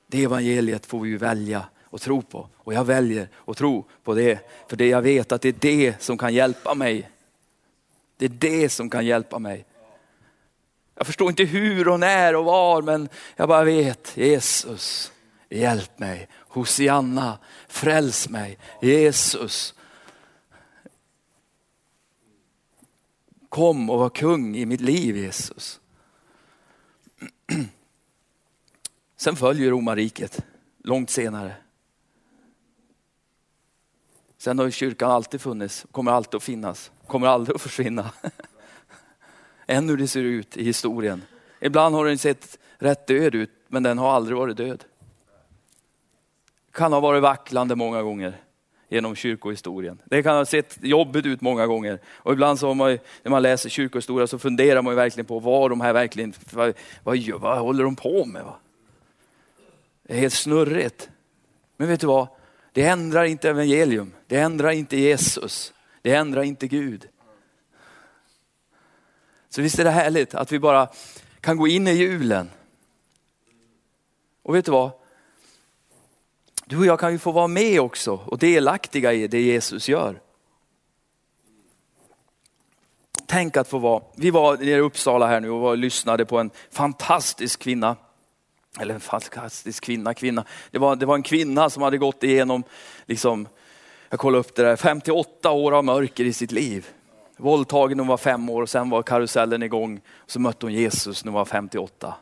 Det 0.07 0.23
evangeliet 0.23 0.85
får 0.85 0.99
vi 0.99 1.17
välja 1.17 1.65
och 1.83 2.01
tro 2.01 2.21
på. 2.21 2.49
Och 2.55 2.73
jag 2.73 2.85
väljer 2.85 3.29
att 3.45 3.57
tro 3.57 3.85
på 4.03 4.13
det, 4.13 4.39
för 4.67 4.77
det 4.77 4.87
jag 4.87 5.01
vet 5.01 5.31
att 5.31 5.41
det 5.41 5.49
är 5.49 5.55
det 5.59 6.01
som 6.01 6.17
kan 6.17 6.33
hjälpa 6.33 6.73
mig. 6.73 7.09
Det 8.17 8.25
är 8.25 8.29
det 8.29 8.69
som 8.69 8.89
kan 8.89 9.05
hjälpa 9.05 9.39
mig. 9.39 9.65
Jag 10.95 11.07
förstår 11.07 11.29
inte 11.29 11.43
hur 11.43 11.87
och 11.87 11.99
när 11.99 12.35
och 12.35 12.45
var, 12.45 12.81
men 12.81 13.09
jag 13.35 13.49
bara 13.49 13.63
vet, 13.63 14.17
Jesus, 14.17 15.11
hjälp 15.49 15.99
mig. 15.99 16.27
Hosianna, 16.49 17.37
fräls 17.67 18.29
mig. 18.29 18.57
Jesus, 18.81 19.73
Kom 23.49 23.89
och 23.89 23.99
var 23.99 24.09
kung 24.09 24.55
i 24.55 24.65
mitt 24.65 24.81
liv 24.81 25.17
Jesus. 25.17 25.79
Sen 29.15 29.35
följer 29.35 29.69
romarriket 29.69 30.45
långt 30.83 31.09
senare. 31.09 31.55
Sen 34.37 34.59
har 34.59 34.65
ju 34.65 34.71
kyrkan 34.71 35.11
alltid 35.11 35.41
funnits, 35.41 35.85
kommer 35.91 36.11
alltid 36.11 36.35
att 36.35 36.43
finnas, 36.43 36.91
kommer 37.07 37.27
aldrig 37.27 37.55
att 37.55 37.61
försvinna. 37.61 38.11
Än 39.67 39.89
hur 39.89 39.97
det 39.97 40.07
ser 40.07 40.23
ut 40.23 40.57
i 40.57 40.63
historien. 40.63 41.21
Ibland 41.59 41.95
har 41.95 42.05
den 42.05 42.17
sett 42.17 42.59
rätt 42.77 43.07
död 43.07 43.35
ut, 43.35 43.51
men 43.67 43.83
den 43.83 43.97
har 43.97 44.11
aldrig 44.11 44.37
varit 44.37 44.57
död. 44.57 44.85
Kan 46.71 46.93
ha 46.93 46.99
varit 46.99 47.21
vacklande 47.21 47.75
många 47.75 48.01
gånger 48.01 48.37
genom 48.89 49.15
kyrkohistorien. 49.15 50.01
Det 50.05 50.23
kan 50.23 50.35
ha 50.35 50.45
sett 50.45 50.77
jobbigt 50.81 51.25
ut 51.25 51.41
många 51.41 51.67
gånger. 51.67 51.99
Och 52.07 52.33
ibland 52.33 52.59
så 52.59 52.67
har 52.67 52.75
man, 52.75 52.97
när 53.23 53.29
man 53.29 53.41
läser 53.41 53.69
kyrkohistoria 53.69 54.27
så 54.27 54.39
funderar 54.39 54.81
man 54.81 54.91
ju 54.91 54.95
verkligen 54.95 55.25
på 55.25 55.39
vad 55.39 55.71
de 55.71 55.81
här 55.81 55.93
verkligen, 55.93 56.33
vad, 56.51 56.73
vad, 57.03 57.29
vad 57.29 57.59
håller 57.59 57.83
de 57.83 57.95
på 57.95 58.25
med? 58.25 58.43
Va? 58.43 58.55
Det 60.03 60.13
är 60.13 60.17
helt 60.17 60.33
snurrigt. 60.33 61.09
Men 61.77 61.87
vet 61.87 61.99
du 61.99 62.07
vad? 62.07 62.27
Det 62.73 62.83
ändrar 62.83 63.23
inte 63.23 63.49
evangelium. 63.49 64.13
Det 64.27 64.39
ändrar 64.39 64.71
inte 64.71 64.97
Jesus. 64.97 65.73
Det 66.01 66.13
ändrar 66.13 66.43
inte 66.43 66.67
Gud. 66.67 67.07
Så 69.49 69.61
visst 69.61 69.79
är 69.79 69.83
det 69.83 69.89
härligt 69.89 70.35
att 70.35 70.51
vi 70.51 70.59
bara 70.59 70.89
kan 71.41 71.57
gå 71.57 71.67
in 71.67 71.87
i 71.87 71.91
julen. 71.91 72.49
Och 74.43 74.55
vet 74.55 74.65
du 74.65 74.71
vad? 74.71 74.91
Du 76.69 76.77
och 76.77 76.85
jag 76.85 76.99
kan 76.99 77.11
ju 77.11 77.19
få 77.19 77.31
vara 77.31 77.47
med 77.47 77.81
också 77.81 78.19
och 78.25 78.37
delaktiga 78.37 79.13
i 79.13 79.27
det 79.27 79.41
Jesus 79.41 79.89
gör. 79.89 80.21
Tänk 83.25 83.57
att 83.57 83.67
få 83.67 83.77
vara, 83.77 84.03
vi 84.15 84.31
var 84.31 84.57
nere 84.57 84.77
i 84.77 84.79
Uppsala 84.79 85.27
här 85.27 85.39
nu 85.39 85.49
och 85.49 85.59
var 85.59 85.69
och 85.69 85.77
lyssnade 85.77 86.25
på 86.25 86.37
en 86.37 86.51
fantastisk 86.71 87.59
kvinna. 87.59 87.95
Eller 88.79 88.93
en 88.93 88.99
fantastisk 88.99 89.83
kvinna, 89.83 90.13
kvinna. 90.13 90.45
Det 90.71 90.79
var, 90.79 90.95
det 90.95 91.05
var 91.05 91.15
en 91.15 91.23
kvinna 91.23 91.69
som 91.69 91.83
hade 91.83 91.97
gått 91.97 92.23
igenom, 92.23 92.63
liksom, 93.05 93.47
jag 94.09 94.19
kollade 94.19 94.39
upp 94.39 94.55
det 94.55 94.63
där, 94.63 94.75
58 94.75 95.51
år 95.51 95.71
av 95.71 95.85
mörker 95.85 96.25
i 96.25 96.33
sitt 96.33 96.51
liv. 96.51 96.87
Våldtagen 97.37 97.97
när 97.97 98.03
hon 98.03 98.09
var 98.09 98.17
fem 98.17 98.49
år 98.49 98.61
och 98.61 98.69
sen 98.69 98.89
var 98.89 99.03
karusellen 99.03 99.63
igång. 99.63 100.01
Och 100.15 100.31
så 100.31 100.39
mötte 100.39 100.65
hon 100.65 100.73
Jesus 100.73 101.25
när 101.25 101.31
hon 101.31 101.37
var 101.37 101.45
58. 101.45 102.13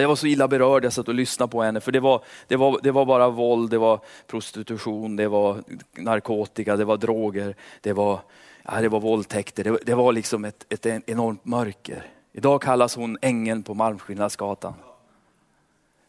Jag 0.00 0.08
var 0.08 0.16
så 0.16 0.26
illa 0.26 0.48
berörd, 0.48 0.84
jag 0.84 0.92
satt 0.92 1.08
och 1.08 1.14
lyssnade 1.14 1.50
på 1.50 1.62
henne, 1.62 1.80
för 1.80 1.92
det 1.92 2.00
var, 2.00 2.24
det, 2.48 2.56
var, 2.56 2.80
det 2.82 2.90
var 2.90 3.04
bara 3.04 3.28
våld, 3.28 3.70
det 3.70 3.78
var 3.78 4.00
prostitution, 4.26 5.16
det 5.16 5.28
var 5.28 5.62
narkotika, 5.92 6.76
det 6.76 6.84
var 6.84 6.96
droger, 6.96 7.56
det 7.80 7.92
var, 7.92 8.20
ja, 8.62 8.80
det 8.80 8.88
var 8.88 9.00
våldtäkter, 9.00 9.64
det, 9.64 9.78
det 9.82 9.94
var 9.94 10.12
liksom 10.12 10.44
ett, 10.44 10.66
ett 10.68 10.86
enormt 10.86 11.44
mörker. 11.44 12.10
Idag 12.32 12.62
kallas 12.62 12.96
hon 12.96 13.18
ängeln 13.22 13.62
på 13.62 13.74
Malmskillnadsgatan. 13.74 14.74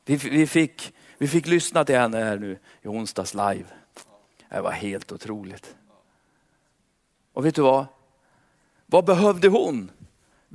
Vi, 0.05 0.15
vi, 0.15 0.47
fick, 0.47 0.93
vi 1.17 1.27
fick 1.27 1.47
lyssna 1.47 1.85
till 1.85 1.95
henne 1.95 2.17
här 2.17 2.37
nu 2.37 2.59
i 2.81 2.87
onsdags 2.87 3.33
live. 3.33 3.65
Det 4.49 4.61
var 4.61 4.71
helt 4.71 5.11
otroligt. 5.11 5.75
Och 7.33 7.45
vet 7.45 7.55
du 7.55 7.61
vad? 7.61 7.85
Vad 8.85 9.05
behövde 9.05 9.47
hon? 9.47 9.91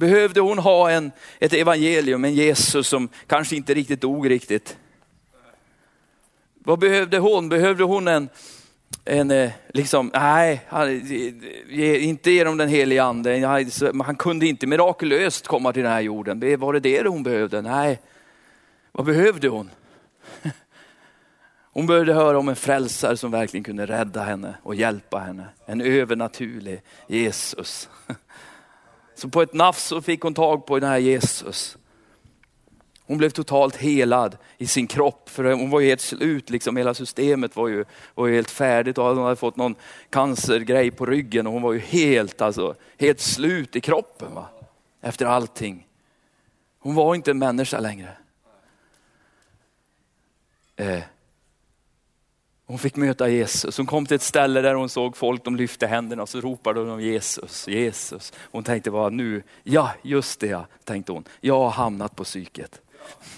Behövde 0.00 0.40
hon 0.40 0.58
ha 0.58 0.90
en, 0.90 1.12
ett 1.38 1.52
evangelium, 1.52 2.24
en 2.24 2.34
Jesus 2.34 2.88
som 2.88 3.08
kanske 3.26 3.56
inte 3.56 3.74
riktigt 3.74 4.00
dog 4.00 4.30
riktigt? 4.30 4.76
Vad 6.54 6.78
behövde 6.78 7.18
hon? 7.18 7.48
Behövde 7.48 7.84
hon 7.84 8.08
en, 8.08 8.28
en 9.04 9.30
eh, 9.30 9.50
liksom, 9.68 10.10
nej, 10.14 10.66
inte 12.00 12.30
genom 12.30 12.56
den 12.56 12.68
helige 12.68 13.02
ande. 13.02 13.64
Han 14.04 14.16
kunde 14.16 14.46
inte 14.46 14.66
mirakulöst 14.66 15.46
komma 15.46 15.72
till 15.72 15.82
den 15.82 15.92
här 15.92 16.00
jorden. 16.00 16.60
Var 16.60 16.72
det 16.72 16.80
det 16.80 17.08
hon 17.08 17.22
behövde? 17.22 17.62
Nej. 17.62 18.00
Vad 18.92 19.06
behövde 19.06 19.48
hon? 19.48 19.70
Hon 21.72 21.86
behövde 21.86 22.14
höra 22.14 22.38
om 22.38 22.48
en 22.48 22.56
frälsare 22.56 23.16
som 23.16 23.30
verkligen 23.30 23.64
kunde 23.64 23.86
rädda 23.86 24.22
henne 24.22 24.54
och 24.62 24.74
hjälpa 24.74 25.18
henne. 25.18 25.44
En 25.66 25.80
övernaturlig 25.80 26.82
Jesus. 27.06 27.88
Så 29.20 29.28
på 29.28 29.42
ett 29.42 29.54
nafs 29.54 29.84
så 29.84 30.02
fick 30.02 30.22
hon 30.22 30.34
tag 30.34 30.66
på 30.66 30.78
den 30.78 30.88
här 30.88 30.98
Jesus. 30.98 31.76
Hon 33.06 33.18
blev 33.18 33.30
totalt 33.30 33.76
helad 33.76 34.36
i 34.58 34.66
sin 34.66 34.86
kropp, 34.86 35.28
för 35.28 35.44
hon 35.44 35.70
var 35.70 35.80
ju 35.80 35.88
helt 35.88 36.00
slut, 36.00 36.50
liksom 36.50 36.76
hela 36.76 36.94
systemet 36.94 37.56
var 37.56 37.68
ju, 37.68 37.84
var 38.14 38.26
ju 38.26 38.34
helt 38.34 38.50
färdigt 38.50 38.98
och 38.98 39.04
hon 39.04 39.24
hade 39.24 39.36
fått 39.36 39.56
någon 39.56 39.74
cancergrej 40.10 40.90
på 40.90 41.06
ryggen 41.06 41.46
och 41.46 41.52
hon 41.52 41.62
var 41.62 41.72
ju 41.72 41.78
helt, 41.78 42.40
alltså, 42.40 42.74
helt 42.98 43.20
slut 43.20 43.76
i 43.76 43.80
kroppen. 43.80 44.34
Va? 44.34 44.48
Efter 45.00 45.26
allting. 45.26 45.86
Hon 46.78 46.94
var 46.94 47.14
inte 47.14 47.30
en 47.30 47.38
människa 47.38 47.80
längre. 47.80 48.16
Eh, 50.76 51.02
hon 52.70 52.78
fick 52.78 52.96
möta 52.96 53.28
Jesus. 53.28 53.76
Hon 53.76 53.86
kom 53.86 54.06
till 54.06 54.14
ett 54.14 54.22
ställe 54.22 54.60
där 54.60 54.74
hon 54.74 54.88
såg 54.88 55.16
folk, 55.16 55.44
de 55.44 55.56
lyfte 55.56 55.86
händerna 55.86 56.22
och 56.22 56.28
så 56.28 56.40
ropade 56.40 56.84
de 56.84 57.00
Jesus, 57.00 57.68
Jesus. 57.68 58.32
Hon 58.52 58.64
tänkte 58.64 58.90
bara 58.90 59.08
nu, 59.08 59.42
ja 59.62 59.90
just 60.02 60.40
det 60.40 60.46
ja, 60.46 60.66
tänkte 60.84 61.12
hon. 61.12 61.24
Jag 61.40 61.58
har 61.58 61.70
hamnat 61.70 62.16
på 62.16 62.24
psyket. 62.24 62.80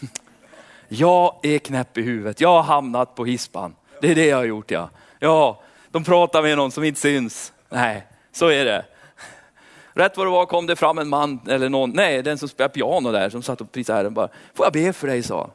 Jag 0.88 1.40
är 1.42 1.58
knäpp 1.58 1.98
i 1.98 2.02
huvudet, 2.02 2.40
jag 2.40 2.48
har 2.48 2.62
hamnat 2.62 3.14
på 3.14 3.24
hispan. 3.24 3.74
Det 4.00 4.10
är 4.10 4.14
det 4.14 4.26
jag 4.26 4.36
har 4.36 4.44
gjort 4.44 4.70
ja. 4.70 4.90
Ja, 5.18 5.62
de 5.90 6.04
pratar 6.04 6.42
med 6.42 6.56
någon 6.56 6.70
som 6.70 6.84
inte 6.84 7.00
syns. 7.00 7.52
Nej, 7.68 8.06
så 8.32 8.48
är 8.48 8.64
det. 8.64 8.84
Rätt 9.92 10.16
vad 10.16 10.26
det 10.26 10.30
var 10.30 10.46
kom 10.46 10.66
det 10.66 10.76
fram 10.76 10.98
en 10.98 11.08
man, 11.08 11.40
eller 11.48 11.68
någon, 11.68 11.90
nej 11.90 12.22
den 12.22 12.38
som 12.38 12.48
spelar 12.48 12.68
piano 12.68 13.12
där, 13.12 13.30
som 13.30 13.42
satt 13.42 13.60
och 13.60 13.72
prisade 13.72 13.98
Herren 13.98 14.14
bara, 14.14 14.28
får 14.54 14.66
jag 14.66 14.72
be 14.72 14.92
för 14.92 15.06
dig 15.06 15.22
sa 15.22 15.40
han. 15.40 15.50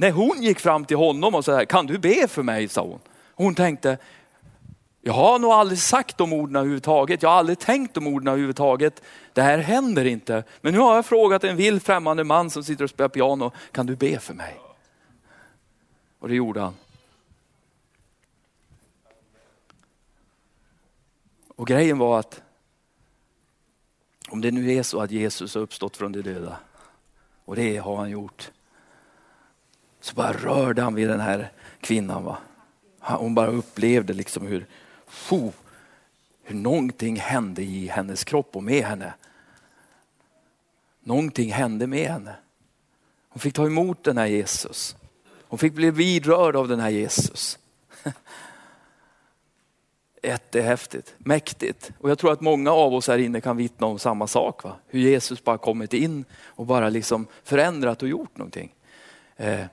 När 0.00 0.10
hon 0.10 0.42
gick 0.42 0.58
fram 0.58 0.84
till 0.84 0.96
honom 0.96 1.34
och 1.34 1.44
sa, 1.44 1.66
kan 1.66 1.86
du 1.86 1.98
be 1.98 2.28
för 2.28 2.42
mig? 2.42 2.68
sa 2.68 2.82
hon. 2.82 3.00
Hon 3.34 3.54
tänkte, 3.54 3.98
jag 5.00 5.12
har 5.12 5.38
nog 5.38 5.50
aldrig 5.50 5.78
sagt 5.78 6.18
de 6.18 6.32
orden 6.32 6.56
överhuvudtaget. 6.56 7.22
Jag 7.22 7.30
har 7.30 7.36
aldrig 7.36 7.58
tänkt 7.58 7.94
de 7.94 8.06
orden 8.06 8.28
överhuvudtaget. 8.28 9.02
Det 9.32 9.42
här 9.42 9.58
händer 9.58 10.04
inte. 10.04 10.44
Men 10.60 10.72
nu 10.72 10.78
har 10.78 10.94
jag 10.94 11.06
frågat 11.06 11.44
en 11.44 11.56
vild 11.56 11.82
främmande 11.82 12.24
man 12.24 12.50
som 12.50 12.64
sitter 12.64 12.84
och 12.84 12.90
spelar 12.90 13.08
piano, 13.08 13.52
kan 13.72 13.86
du 13.86 13.96
be 13.96 14.18
för 14.18 14.34
mig? 14.34 14.60
Och 16.18 16.28
det 16.28 16.34
gjorde 16.34 16.60
han. 16.60 16.74
Och 21.56 21.66
grejen 21.66 21.98
var 21.98 22.18
att 22.18 22.42
om 24.30 24.40
det 24.40 24.50
nu 24.50 24.72
är 24.72 24.82
så 24.82 25.00
att 25.00 25.10
Jesus 25.10 25.54
har 25.54 25.62
uppstått 25.62 25.96
från 25.96 26.12
de 26.12 26.22
döda, 26.22 26.56
och 27.44 27.56
det 27.56 27.76
har 27.76 27.96
han 27.96 28.10
gjort, 28.10 28.50
så 30.00 30.14
bara 30.14 30.32
rörde 30.32 30.82
han 30.82 30.94
vid 30.94 31.08
den 31.08 31.20
här 31.20 31.52
kvinnan. 31.80 32.24
Va? 32.24 32.38
Hon 33.00 33.34
bara 33.34 33.50
upplevde 33.50 34.12
liksom 34.12 34.46
hur, 34.46 34.66
fo, 35.06 35.52
hur 36.42 36.56
någonting 36.56 37.16
hände 37.16 37.62
i 37.62 37.86
hennes 37.86 38.24
kropp 38.24 38.56
och 38.56 38.62
med 38.62 38.84
henne. 38.84 39.14
Någonting 41.00 41.52
hände 41.52 41.86
med 41.86 42.10
henne. 42.10 42.34
Hon 43.28 43.40
fick 43.40 43.54
ta 43.54 43.66
emot 43.66 44.04
den 44.04 44.18
här 44.18 44.26
Jesus. 44.26 44.96
Hon 45.48 45.58
fick 45.58 45.72
bli 45.72 45.90
vidrörd 45.90 46.56
av 46.56 46.68
den 46.68 46.80
här 46.80 46.90
Jesus. 46.90 47.58
Jättehäftigt, 50.22 51.14
mäktigt. 51.18 51.90
Och 51.98 52.10
jag 52.10 52.18
tror 52.18 52.32
att 52.32 52.40
många 52.40 52.70
av 52.70 52.94
oss 52.94 53.08
här 53.08 53.18
inne 53.18 53.40
kan 53.40 53.56
vittna 53.56 53.86
om 53.86 53.98
samma 53.98 54.26
sak. 54.26 54.64
Va? 54.64 54.76
Hur 54.86 55.00
Jesus 55.00 55.44
bara 55.44 55.58
kommit 55.58 55.94
in 55.94 56.24
och 56.32 56.66
bara 56.66 56.88
liksom 56.88 57.26
förändrat 57.44 58.02
och 58.02 58.08
gjort 58.08 58.36
någonting. 58.36 58.74
Eh. 59.36 59.66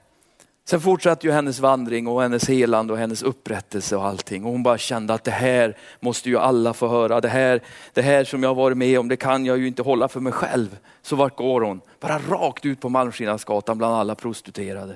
Sen 0.70 0.82
fortsatte 0.82 1.28
ju 1.28 1.34
hennes 1.34 1.60
vandring 1.60 2.08
och 2.08 2.22
hennes 2.22 2.50
helande 2.50 2.94
och 2.94 3.00
hennes 3.00 3.24
upprättelse 3.24 3.96
och 3.96 4.06
allting. 4.06 4.46
Och 4.46 4.52
hon 4.52 4.64
bara 4.64 4.78
kände 4.78 5.14
att 5.14 5.24
det 5.24 5.32
här 5.32 5.78
måste 6.00 6.30
ju 6.30 6.38
alla 6.38 6.74
få 6.74 6.88
höra. 6.88 7.22
Det 7.22 7.30
här, 7.30 7.62
det 7.94 8.02
här 8.02 8.24
som 8.24 8.44
jag 8.44 8.56
varit 8.56 8.78
med 8.78 9.00
om, 9.00 9.08
det 9.08 9.18
kan 9.18 9.46
jag 9.46 9.58
ju 9.58 9.68
inte 9.68 9.82
hålla 9.82 10.08
för 10.08 10.20
mig 10.20 10.34
själv. 10.34 10.78
Så 11.02 11.16
vart 11.16 11.36
går 11.36 11.62
hon? 11.62 11.82
Bara 12.00 12.20
rakt 12.20 12.66
ut 12.66 12.80
på 12.80 12.90
Malmskillnadsgatan 12.90 13.78
bland 13.78 13.96
alla 13.96 14.16
prostituerade. 14.16 14.94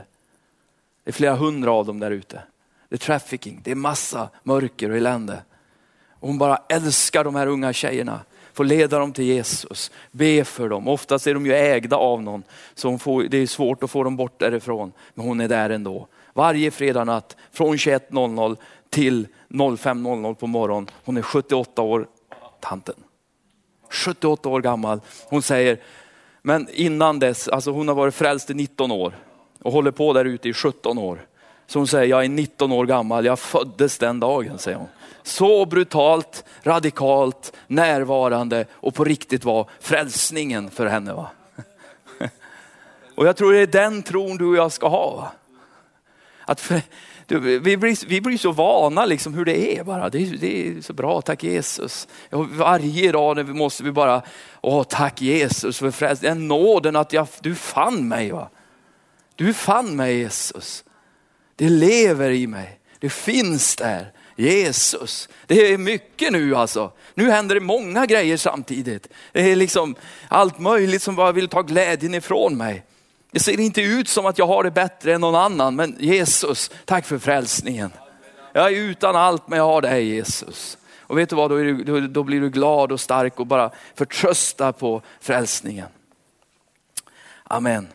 Det 1.04 1.10
är 1.10 1.14
flera 1.14 1.36
hundra 1.36 1.72
av 1.72 1.86
dem 1.86 2.00
där 2.00 2.12
ute. 2.12 2.42
Det 2.90 2.96
är 2.96 3.00
trafficking, 3.00 3.62
det 3.64 3.72
är 3.72 3.76
massa 3.76 4.30
mörker 4.44 4.90
och 4.90 4.98
elände. 4.98 5.44
Och 6.20 6.28
hon 6.28 6.38
bara 6.38 6.60
älskar 6.70 7.24
de 7.24 7.36
här 7.36 7.48
unga 7.48 7.74
tjejerna 7.74 8.20
få 8.62 8.66
leda 8.66 9.00
dem 9.00 9.14
till 9.14 9.26
Jesus, 9.26 9.92
be 10.12 10.46
för 10.46 10.70
dem. 10.70 10.88
Oftast 10.88 11.28
är 11.28 11.34
de 11.34 11.46
ju 11.46 11.54
ägda 11.54 11.96
av 11.96 12.24
någon, 12.24 12.44
så 12.76 12.98
får, 12.98 13.24
det 13.24 13.38
är 13.38 13.48
svårt 13.48 13.84
att 13.84 13.92
få 13.92 14.04
dem 14.04 14.18
bort 14.18 14.40
därifrån. 14.40 14.92
Men 15.14 15.26
hon 15.26 15.42
är 15.42 15.48
där 15.48 15.70
ändå. 15.70 16.08
Varje 16.34 16.72
fredag 16.72 17.04
natt 17.04 17.38
från 17.52 17.76
21.00 17.76 18.58
till 18.90 19.28
05.00 19.50 20.34
på 20.34 20.48
morgonen. 20.48 20.90
Hon 21.06 21.18
är 21.18 21.22
78 21.22 21.82
år, 21.82 22.08
tanten. 22.60 22.96
78 23.90 24.50
år 24.50 24.62
gammal. 24.62 25.02
Hon 25.26 25.42
säger, 25.42 25.80
men 26.42 26.68
innan 26.74 27.20
dess, 27.20 27.48
alltså 27.48 27.72
hon 27.72 27.88
har 27.88 27.96
varit 27.96 28.16
frälst 28.16 28.50
i 28.50 28.54
19 28.54 28.92
år 28.92 29.14
och 29.62 29.72
håller 29.72 29.92
på 29.92 30.14
där 30.14 30.26
ute 30.26 30.50
i 30.50 30.54
17 30.54 30.98
år. 30.98 31.26
Så 31.72 31.80
hon 31.80 31.88
säger, 31.88 32.06
jag 32.06 32.26
är 32.26 32.30
19 32.30 32.72
år 32.72 32.86
gammal, 32.86 33.26
jag 33.26 33.40
föddes 33.40 33.98
den 33.98 34.20
dagen, 34.20 34.58
säger 34.58 34.78
hon. 34.78 34.88
Så 35.24 35.66
brutalt, 35.66 36.44
radikalt, 36.64 37.54
närvarande 37.68 38.66
och 38.72 38.96
på 38.96 39.04
riktigt 39.04 39.46
var 39.46 39.70
frälsningen 39.80 40.72
för 40.72 40.86
henne. 40.86 41.14
Va? 41.14 41.30
Och 43.16 43.28
jag 43.28 43.38
tror 43.38 43.54
det 43.54 43.60
är 43.60 43.68
den 43.68 44.04
tron 44.04 44.38
du 44.38 44.46
och 44.46 44.56
jag 44.56 44.72
ska 44.72 44.88
ha. 44.88 45.16
Va? 45.16 45.32
Att 46.46 46.62
för, 46.62 46.82
du, 47.26 47.60
vi, 47.60 47.78
blir, 47.78 48.08
vi 48.08 48.22
blir 48.22 48.38
så 48.38 48.52
vana 48.52 49.06
liksom 49.06 49.34
hur 49.34 49.46
det 49.46 49.78
är 49.78 49.84
bara. 49.84 50.10
Det 50.10 50.18
är, 50.18 50.38
det 50.38 50.68
är 50.68 50.82
så 50.82 50.94
bra, 50.94 51.22
tack 51.22 51.44
Jesus. 51.44 52.08
Och 52.30 52.50
varje 52.50 53.12
dag 53.12 53.56
måste 53.56 53.84
vi 53.84 53.92
bara, 53.92 54.22
åh 54.62 54.84
tack 54.84 55.22
Jesus 55.22 55.80
för 55.80 55.92
frälsningen. 55.92 56.38
Den 56.38 56.48
nåden 56.48 56.96
att 56.96 57.14
jag, 57.14 57.28
du 57.42 57.56
fann 57.56 58.08
mig. 58.08 58.32
Va? 58.32 58.50
Du 59.36 59.54
fann 59.54 59.96
mig 59.96 60.18
Jesus. 60.18 60.84
Det 61.56 61.70
lever 61.70 62.30
i 62.30 62.48
mig. 62.48 62.80
Det 63.00 63.10
finns 63.10 63.76
där. 63.76 64.12
Jesus. 64.36 65.30
Det 65.48 65.74
är 65.74 65.78
mycket 65.78 66.32
nu 66.32 66.56
alltså. 66.56 66.92
Nu 67.14 67.32
händer 67.32 67.56
det 67.56 67.62
många 67.62 68.06
grejer 68.06 68.38
samtidigt. 68.38 69.08
Det 69.32 69.52
är 69.52 69.56
liksom 69.56 69.96
allt 70.28 70.60
möjligt 70.60 71.02
som 71.02 71.16
bara 71.16 71.32
vill 71.32 71.48
ta 71.48 71.62
glädjen 71.62 72.14
ifrån 72.14 72.58
mig. 72.58 72.86
Det 73.32 73.40
ser 73.40 73.60
inte 73.60 73.82
ut 73.82 74.08
som 74.08 74.26
att 74.26 74.38
jag 74.38 74.48
har 74.48 74.64
det 74.64 74.72
bättre 74.72 75.14
än 75.14 75.22
någon 75.22 75.36
annan, 75.36 75.76
men 75.76 75.96
Jesus, 76.00 76.72
tack 76.86 77.06
för 77.06 77.18
frälsningen. 77.18 77.92
Jag 78.54 78.74
är 78.74 78.78
utan 78.78 79.16
allt, 79.16 79.48
men 79.48 79.58
jag 79.58 79.66
har 79.66 79.82
dig 79.82 80.06
Jesus. 80.06 80.78
Och 81.00 81.18
vet 81.18 81.30
du 81.30 81.36
vad, 81.36 81.52
då, 81.52 81.58
du, 81.58 81.84
då, 81.84 82.00
då 82.00 82.24
blir 82.24 82.42
du 82.42 82.50
glad 82.50 82.92
och 82.92 83.00
stark 83.00 83.40
och 83.40 83.48
bara 83.48 83.72
förtrösta 83.96 84.74
på 84.74 85.02
frälsningen. 85.20 85.88
Amen. 87.44 87.88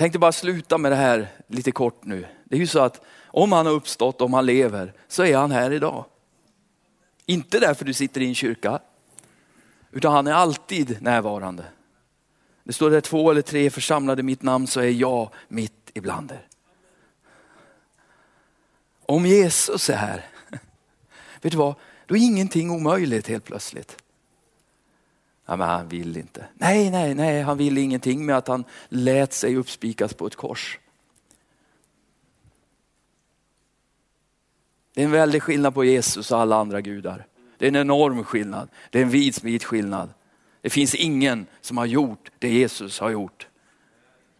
Jag 0.00 0.02
tänkte 0.02 0.18
bara 0.18 0.32
sluta 0.32 0.78
med 0.78 0.92
det 0.92 0.96
här 0.96 1.28
lite 1.46 1.72
kort 1.72 2.04
nu. 2.04 2.26
Det 2.44 2.56
är 2.56 2.60
ju 2.60 2.66
så 2.66 2.78
att 2.78 3.00
om 3.26 3.52
han 3.52 3.66
har 3.66 3.72
uppstått, 3.72 4.20
om 4.20 4.34
han 4.34 4.46
lever, 4.46 4.92
så 5.08 5.24
är 5.24 5.36
han 5.36 5.50
här 5.50 5.70
idag. 5.70 6.04
Inte 7.26 7.58
därför 7.58 7.84
du 7.84 7.92
sitter 7.92 8.20
i 8.20 8.26
en 8.26 8.34
kyrka, 8.34 8.80
utan 9.90 10.12
han 10.12 10.26
är 10.26 10.32
alltid 10.32 11.02
närvarande. 11.02 11.64
Det 12.64 12.72
står 12.72 12.90
där 12.90 13.00
två 13.00 13.30
eller 13.30 13.42
tre 13.42 13.70
församlade 13.70 14.22
mitt 14.22 14.42
namn 14.42 14.66
så 14.66 14.80
är 14.80 14.90
jag 14.90 15.30
mitt 15.48 15.90
ibland 15.94 16.30
er. 16.30 16.46
Om 19.06 19.26
Jesus 19.26 19.90
är 19.90 19.96
här, 19.96 20.26
vet 21.40 21.52
du 21.52 21.58
vad, 21.58 21.74
då 22.06 22.16
är 22.16 22.20
ingenting 22.20 22.70
omöjligt 22.70 23.28
helt 23.28 23.44
plötsligt. 23.44 23.96
Ja, 25.50 25.56
men 25.56 25.68
han 25.68 25.88
vill 25.88 26.16
inte. 26.16 26.46
Nej, 26.54 26.90
nej, 26.90 27.14
nej, 27.14 27.42
han 27.42 27.58
vill 27.58 27.78
ingenting 27.78 28.26
med 28.26 28.36
att 28.36 28.48
han 28.48 28.64
lät 28.88 29.32
sig 29.32 29.56
uppspikas 29.56 30.14
på 30.14 30.26
ett 30.26 30.36
kors. 30.36 30.78
Det 34.94 35.00
är 35.00 35.04
en 35.04 35.10
väldig 35.10 35.42
skillnad 35.42 35.74
på 35.74 35.84
Jesus 35.84 36.30
och 36.30 36.38
alla 36.38 36.56
andra 36.56 36.80
gudar. 36.80 37.26
Det 37.58 37.64
är 37.64 37.68
en 37.68 37.76
enorm 37.76 38.24
skillnad. 38.24 38.68
Det 38.90 38.98
är 38.98 39.02
en 39.02 39.10
vidsvid 39.10 39.64
skillnad. 39.64 40.10
Det 40.60 40.70
finns 40.70 40.94
ingen 40.94 41.46
som 41.60 41.78
har 41.78 41.86
gjort 41.86 42.30
det 42.38 42.48
Jesus 42.48 43.00
har 43.00 43.10
gjort. 43.10 43.46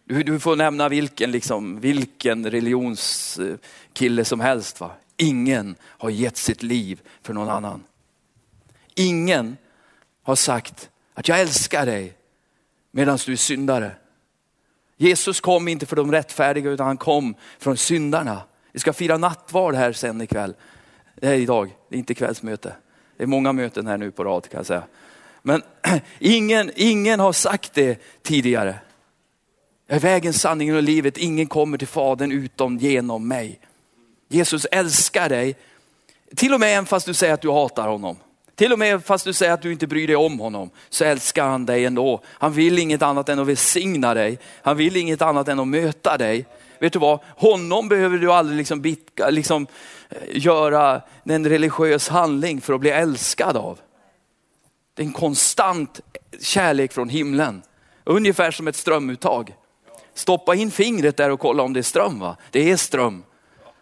Du, 0.05 0.23
du 0.23 0.39
får 0.39 0.55
nämna 0.55 0.89
vilken, 0.89 1.31
liksom, 1.31 1.79
vilken 1.79 2.51
religionskille 2.51 4.25
som 4.25 4.39
helst. 4.39 4.79
Va? 4.79 4.91
Ingen 5.17 5.75
har 5.81 6.09
gett 6.09 6.37
sitt 6.37 6.63
liv 6.63 7.01
för 7.21 7.33
någon 7.33 7.49
annan. 7.49 7.83
Ingen 8.95 9.57
har 10.23 10.35
sagt 10.35 10.90
att 11.13 11.27
jag 11.27 11.39
älskar 11.39 11.85
dig 11.85 12.13
medan 12.91 13.19
du 13.25 13.31
är 13.31 13.35
syndare. 13.37 13.91
Jesus 14.97 15.41
kom 15.41 15.67
inte 15.67 15.85
för 15.85 15.95
de 15.95 16.11
rättfärdiga 16.11 16.69
utan 16.69 16.87
han 16.87 16.97
kom 16.97 17.35
från 17.59 17.77
syndarna. 17.77 18.41
Vi 18.71 18.79
ska 18.79 18.93
fira 18.93 19.17
nattvard 19.17 19.75
här 19.75 19.93
sen 19.93 20.21
ikväll. 20.21 20.53
Det 21.15 21.27
är 21.27 21.33
idag, 21.33 21.75
det 21.89 21.95
är 21.95 21.99
inte 21.99 22.13
kvällsmöte. 22.13 22.75
Det 23.17 23.23
är 23.23 23.27
många 23.27 23.53
möten 23.53 23.87
här 23.87 23.97
nu 23.97 24.11
på 24.11 24.23
rad 24.23 24.49
kan 24.49 24.57
jag 24.57 24.65
säga. 24.65 24.83
Men 25.41 25.61
ingen, 26.19 26.71
ingen 26.75 27.19
har 27.19 27.33
sagt 27.33 27.73
det 27.73 27.99
tidigare. 28.23 28.79
Jag 29.87 29.95
är 29.95 29.99
vägen, 29.99 30.33
sanningen 30.33 30.75
och 30.75 30.83
livet. 30.83 31.17
Ingen 31.17 31.47
kommer 31.47 31.77
till 31.77 31.87
Fadern 31.87 32.31
utom 32.31 32.77
genom 32.77 33.27
mig. 33.27 33.59
Jesus 34.27 34.65
älskar 34.65 35.29
dig. 35.29 35.55
Till 36.35 36.53
och 36.53 36.59
med 36.59 36.73
även 36.73 36.85
fast 36.85 37.05
du 37.05 37.13
säger 37.13 37.33
att 37.33 37.41
du 37.41 37.51
hatar 37.51 37.87
honom. 37.87 38.17
Till 38.61 38.73
och 38.73 38.79
med 38.79 39.05
fast 39.05 39.25
du 39.25 39.33
säger 39.33 39.53
att 39.53 39.61
du 39.61 39.71
inte 39.71 39.87
bryr 39.87 40.07
dig 40.07 40.15
om 40.15 40.39
honom, 40.39 40.69
så 40.89 41.05
älskar 41.05 41.45
han 41.45 41.65
dig 41.65 41.85
ändå. 41.85 42.21
Han 42.25 42.53
vill 42.53 42.79
inget 42.79 43.01
annat 43.01 43.29
än 43.29 43.39
att 43.39 43.47
välsigna 43.47 44.13
dig. 44.13 44.39
Han 44.61 44.77
vill 44.77 44.95
inget 44.95 45.21
annat 45.21 45.47
än 45.47 45.59
att 45.59 45.67
möta 45.67 46.17
dig. 46.17 46.45
Vet 46.79 46.93
du 46.93 46.99
vad, 46.99 47.19
honom 47.37 47.89
behöver 47.89 48.17
du 48.17 48.31
aldrig 48.31 48.57
liksom, 48.57 48.81
bitka, 48.81 49.29
liksom 49.29 49.67
eh, 50.09 50.17
göra 50.29 51.01
en 51.23 51.49
religiös 51.49 52.09
handling 52.09 52.61
för 52.61 52.73
att 52.73 52.79
bli 52.79 52.89
älskad 52.89 53.57
av. 53.57 53.79
Det 54.95 55.01
är 55.01 55.07
en 55.07 55.13
konstant 55.13 55.99
kärlek 56.41 56.93
från 56.93 57.09
himlen. 57.09 57.61
Ungefär 58.03 58.51
som 58.51 58.67
ett 58.67 58.75
strömuttag. 58.75 59.55
Stoppa 60.13 60.55
in 60.55 60.71
fingret 60.71 61.17
där 61.17 61.29
och 61.29 61.39
kolla 61.39 61.63
om 61.63 61.73
det 61.73 61.79
är 61.79 61.83
ström. 61.83 62.19
Va? 62.19 62.37
Det 62.51 62.71
är 62.71 62.77
ström. 62.77 63.23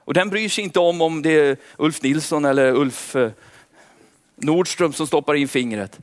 Och 0.05 0.13
den 0.13 0.29
bryr 0.29 0.49
sig 0.49 0.63
inte 0.63 0.79
om 0.79 1.01
om 1.01 1.21
det 1.21 1.39
är 1.39 1.57
Ulf 1.77 2.01
Nilsson 2.01 2.45
eller 2.45 2.73
Ulf 2.73 3.15
eh, 3.15 3.31
Nordström 4.41 4.93
som 4.93 5.07
stoppar 5.07 5.35
in 5.35 5.47
fingret. 5.47 5.99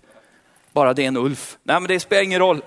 Bara 0.72 0.94
det 0.94 1.02
är 1.02 1.08
en 1.08 1.16
Ulf. 1.16 1.58
Nej 1.62 1.80
men 1.80 1.88
det 1.88 2.00
spelar 2.00 2.22
ingen 2.22 2.38
roll. 2.38 2.62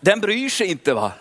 Den 0.00 0.20
bryr 0.20 0.48
sig 0.48 0.70
inte 0.70 0.94
va. 0.94 1.12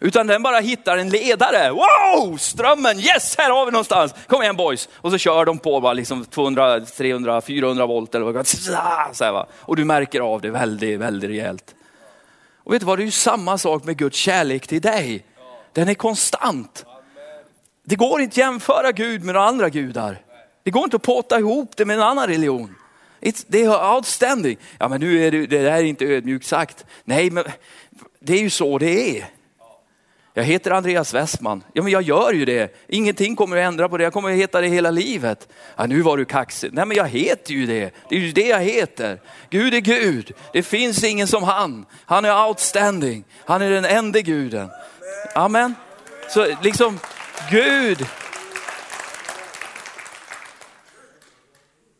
Utan 0.00 0.26
den 0.26 0.42
bara 0.42 0.58
hittar 0.58 0.98
en 0.98 1.08
ledare. 1.08 1.70
Wow, 1.70 2.36
strömmen, 2.36 2.98
yes, 2.98 3.36
här 3.38 3.50
har 3.50 3.66
vi 3.66 3.72
någonstans. 3.72 4.14
Kom 4.26 4.42
igen 4.42 4.56
boys. 4.56 4.88
Och 4.94 5.10
så 5.10 5.18
kör 5.18 5.44
de 5.44 5.58
på 5.58 5.80
bara 5.80 5.92
liksom 5.92 6.24
200, 6.24 6.80
300, 6.80 7.40
400 7.40 7.86
volt 7.86 8.14
eller 8.14 8.32
vad 8.32 8.46
så 8.46 9.24
här, 9.24 9.32
va? 9.32 9.46
Och 9.54 9.76
du 9.76 9.84
märker 9.84 10.20
av 10.20 10.40
det 10.40 10.50
väldigt, 10.50 11.00
väldigt 11.00 11.30
rejält. 11.30 11.74
Och 12.64 12.72
vet 12.72 12.80
du 12.80 12.86
vad, 12.86 12.98
det 12.98 13.02
är 13.02 13.04
ju 13.04 13.10
samma 13.10 13.58
sak 13.58 13.84
med 13.84 13.96
Guds 13.96 14.16
kärlek 14.16 14.66
till 14.66 14.80
dig. 14.80 15.26
Den 15.72 15.88
är 15.88 15.94
konstant. 15.94 16.84
Det 17.84 17.96
går 17.96 18.20
inte 18.20 18.32
att 18.32 18.36
jämföra 18.36 18.92
Gud 18.92 19.24
med 19.24 19.34
några 19.34 19.48
andra 19.48 19.68
gudar. 19.68 20.18
Det 20.66 20.70
går 20.70 20.84
inte 20.84 20.96
att 20.96 21.02
påta 21.02 21.38
ihop 21.38 21.76
det 21.76 21.84
med 21.84 21.96
en 21.96 22.02
annan 22.02 22.26
religion. 22.26 22.74
det 23.46 23.62
är 23.62 23.94
outstanding. 23.94 24.58
Ja 24.78 24.88
men 24.88 25.00
nu 25.00 25.26
är 25.26 25.30
det, 25.30 25.46
det 25.46 25.62
där 25.62 25.72
är 25.72 25.82
inte 25.82 26.04
ödmjukt 26.04 26.46
sagt. 26.46 26.84
Nej 27.04 27.30
men 27.30 27.44
det 28.20 28.32
är 28.32 28.40
ju 28.40 28.50
så 28.50 28.78
det 28.78 29.18
är. 29.18 29.30
Jag 30.34 30.44
heter 30.44 30.70
Andreas 30.70 31.14
Westman. 31.14 31.64
Ja, 31.72 31.82
men 31.82 31.92
jag 31.92 32.02
gör 32.02 32.32
ju 32.32 32.44
det. 32.44 32.76
Ingenting 32.88 33.36
kommer 33.36 33.56
att 33.56 33.62
ändra 33.62 33.88
på 33.88 33.96
det. 33.96 34.04
Jag 34.04 34.12
kommer 34.12 34.30
att 34.30 34.36
heta 34.36 34.60
det 34.60 34.68
hela 34.68 34.90
livet. 34.90 35.48
Ja, 35.76 35.86
nu 35.86 36.02
var 36.02 36.16
du 36.16 36.24
kaxig. 36.24 36.70
Nej, 36.72 36.86
men 36.86 36.96
jag 36.96 37.08
heter 37.08 37.52
ju 37.52 37.66
det. 37.66 37.94
Det 38.08 38.16
är 38.16 38.20
ju 38.20 38.32
det 38.32 38.46
jag 38.46 38.60
heter. 38.60 39.20
Gud 39.50 39.74
är 39.74 39.80
Gud. 39.80 40.32
Det 40.52 40.62
finns 40.62 41.04
ingen 41.04 41.26
som 41.26 41.42
han. 41.42 41.86
Han 42.04 42.24
är 42.24 42.46
outstanding. 42.46 43.24
Han 43.44 43.62
är 43.62 43.70
den 43.70 43.84
enda 43.84 44.20
guden. 44.20 44.68
Amen. 45.34 45.74
Så 46.28 46.46
liksom, 46.62 46.98
Gud. 47.50 48.06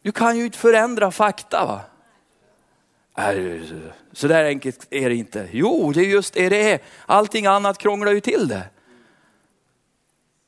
Du 0.06 0.12
kan 0.12 0.38
ju 0.38 0.44
inte 0.44 0.58
förändra 0.58 1.10
fakta. 1.10 1.66
Va? 1.66 1.80
Äh, 3.32 3.62
så 4.12 4.28
där 4.28 4.44
enkelt 4.44 4.86
är 4.90 5.08
det 5.08 5.14
inte. 5.14 5.48
Jo, 5.52 5.92
det 5.92 6.00
är 6.00 6.04
just 6.04 6.34
det 6.34 6.48
det 6.48 6.72
är. 6.72 6.80
Allting 7.06 7.46
annat 7.46 7.78
krånglar 7.78 8.12
ju 8.12 8.20
till 8.20 8.48
det. 8.48 8.62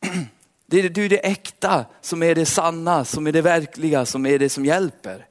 Det 0.67 0.79
är 0.79 0.89
det, 0.89 1.09
det 1.09 1.27
äkta 1.27 1.85
som 2.01 2.23
är 2.23 2.35
det 2.35 2.47
sanna, 2.47 3.05
som 3.05 3.27
är 3.27 3.33
det 3.33 3.43
verkliga, 3.43 4.07
som 4.07 4.27
är 4.27 4.39
det 4.39 4.49
som 4.49 4.65
hjälper. 4.65 5.27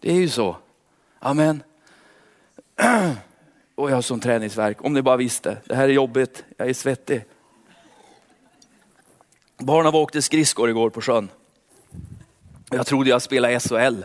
Det 0.00 0.10
är 0.10 0.16
ju 0.16 0.28
så. 0.28 0.56
Amen. 1.18 1.62
Och 3.74 3.90
jag 3.90 3.94
har 3.94 4.02
sån 4.02 4.20
träningsverk, 4.20 4.84
om 4.84 4.92
ni 4.92 5.02
bara 5.02 5.16
visste. 5.16 5.56
Det 5.64 5.74
här 5.74 5.88
är 5.88 5.92
jobbigt, 5.92 6.44
jag 6.56 6.68
är 6.68 6.74
svettig. 6.74 7.24
Barnen 9.58 9.94
åkte 9.94 10.22
skridskor 10.22 10.70
igår 10.70 10.90
på 10.90 11.00
sjön. 11.00 11.28
Jag 12.70 12.86
trodde 12.86 13.10
jag 13.10 13.22
spelade 13.22 13.60
SHL. 13.60 14.02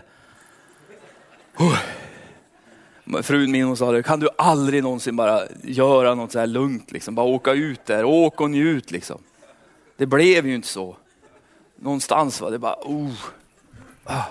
Frun 3.21 3.51
min 3.51 3.65
hon 3.65 3.77
sa 3.77 3.91
det, 3.91 4.03
kan 4.03 4.19
du 4.19 4.29
aldrig 4.37 4.83
någonsin 4.83 5.15
bara 5.15 5.41
göra 5.63 6.15
något 6.15 6.31
så 6.31 6.39
här 6.39 6.47
lugnt, 6.47 6.91
liksom. 6.91 7.15
bara 7.15 7.25
åka 7.25 7.51
ut 7.51 7.85
där, 7.85 8.05
åk 8.05 8.41
och 8.41 8.49
njut 8.49 8.91
liksom. 8.91 9.21
Det 9.97 10.05
blev 10.05 10.47
ju 10.47 10.55
inte 10.55 10.67
så. 10.67 10.95
Någonstans 11.75 12.41
var 12.41 12.51
det 12.51 12.59
bara, 12.59 12.75
oh. 12.81 13.13
Ah. 14.03 14.23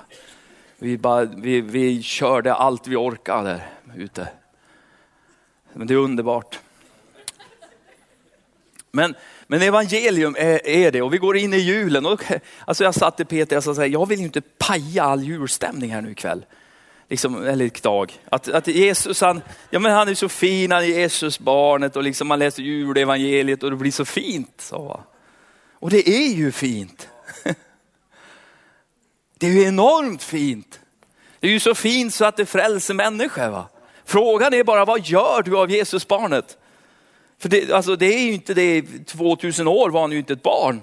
Vi, 0.79 0.99
bara, 0.99 1.25
vi, 1.25 1.61
vi 1.61 2.03
körde 2.03 2.55
allt 2.55 2.87
vi 2.87 2.97
orkade 2.97 3.63
där 3.85 3.97
ute. 3.97 4.29
Men 5.73 5.87
det 5.87 5.95
är 5.95 5.99
underbart. 5.99 6.61
Men, 8.91 9.15
men 9.53 9.63
evangelium 9.63 10.37
är, 10.39 10.67
är, 10.67 10.91
det 10.91 11.03
och 11.03 11.15
vi 11.15 11.19
går 11.19 11.37
in 11.37 11.55
i 11.55 11.57
julen. 11.57 12.07
Och, 12.07 12.25
alltså 12.65 12.85
jag 12.85 12.95
satt 12.95 13.17
till 13.17 13.27
Peter 13.27 13.57
och 13.57 13.77
sa, 13.77 13.87
jag 13.87 14.09
vill 14.09 14.19
ju 14.19 14.25
inte 14.25 14.41
paja 14.41 15.05
all 15.05 15.23
julstämning 15.23 15.91
här 15.91 16.01
nu 16.01 16.11
ikväll. 16.11 16.45
liksom, 17.09 17.47
eller 17.47 17.83
dag. 17.83 18.13
Att, 18.31 18.49
att 18.49 18.67
Jesus, 18.67 19.21
han, 19.21 19.43
ja, 19.71 19.79
men 19.79 19.93
han 19.93 20.09
är 20.09 20.15
så 20.15 20.29
fin, 20.29 20.73
han 20.73 20.83
är 20.83 20.87
Jesus 20.87 21.39
barnet 21.39 21.97
och 21.97 22.03
liksom 22.03 22.29
man 22.29 22.39
läser 22.39 22.63
julevangeliet 22.63 23.63
och 23.63 23.71
det 23.71 23.77
blir 23.77 23.91
så 23.91 24.05
fint. 24.05 24.55
Så. 24.59 25.01
Och 25.73 25.91
det 25.91 26.09
är 26.09 26.35
ju 26.35 26.53
fint. 26.53 27.09
Det 29.39 29.47
är 29.47 29.51
ju 29.51 29.63
enormt 29.63 30.23
fint. 30.23 30.81
Det 31.41 31.47
är 31.47 31.51
ju 31.51 31.61
så 31.61 31.75
fint 31.75 32.15
så 32.15 32.25
att 32.25 32.37
det 32.37 32.47
frälser 32.47 32.95
människor. 32.95 33.49
Va? 33.49 33.69
Frågan 34.05 34.55
är 34.55 34.65
bara, 34.65 34.85
vad 34.85 35.07
gör 35.07 35.43
du 35.43 35.59
av 35.59 35.71
Jesus 35.71 36.09
barnet? 36.09 36.59
För 37.43 37.49
det, 37.49 37.73
alltså, 37.73 37.97
det 37.97 38.07
är 38.07 38.25
ju 38.25 38.33
inte 38.33 38.55
det, 38.55 38.83
2000 39.07 39.69
år 39.69 39.91
var 39.91 40.01
han 40.01 40.13
ju 40.13 40.19
inte 40.19 40.33
ett 40.33 40.43
barn. 40.43 40.83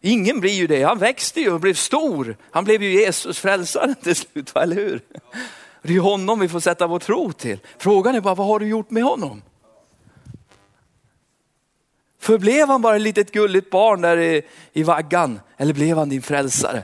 Ingen 0.00 0.40
blir 0.40 0.52
ju 0.52 0.66
det. 0.66 0.82
Han 0.82 0.98
växte 0.98 1.40
ju 1.40 1.52
och 1.52 1.60
blev 1.60 1.74
stor. 1.74 2.36
Han 2.50 2.64
blev 2.64 2.82
ju 2.82 2.92
Jesus 2.92 3.38
frälsaren 3.38 3.94
till 4.02 4.16
slut, 4.16 4.56
eller 4.56 4.76
hur? 4.76 5.00
Det 5.82 5.96
är 5.96 6.00
honom 6.00 6.40
vi 6.40 6.48
får 6.48 6.60
sätta 6.60 6.86
vår 6.86 6.98
tro 6.98 7.32
till. 7.32 7.58
Frågan 7.78 8.14
är 8.14 8.20
bara, 8.20 8.34
vad 8.34 8.46
har 8.46 8.58
du 8.58 8.68
gjort 8.68 8.90
med 8.90 9.02
honom? 9.02 9.42
Förblev 12.20 12.68
han 12.68 12.82
bara 12.82 12.96
ett 12.96 13.02
litet 13.02 13.32
gulligt 13.32 13.70
barn 13.70 14.00
där 14.00 14.18
i, 14.18 14.42
i 14.72 14.82
vaggan? 14.82 15.40
Eller 15.56 15.74
blev 15.74 15.98
han 15.98 16.08
din 16.08 16.22
frälsare? 16.22 16.82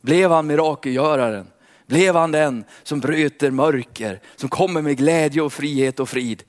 Blev 0.00 0.30
han 0.30 0.46
mirakelgöraren? 0.46 1.46
Blev 1.86 2.16
han 2.16 2.32
den 2.32 2.64
som 2.82 3.00
bryter 3.00 3.50
mörker, 3.50 4.20
som 4.36 4.48
kommer 4.48 4.82
med 4.82 4.96
glädje 4.96 5.42
och 5.42 5.52
frihet 5.52 6.00
och 6.00 6.08
frid? 6.08 6.42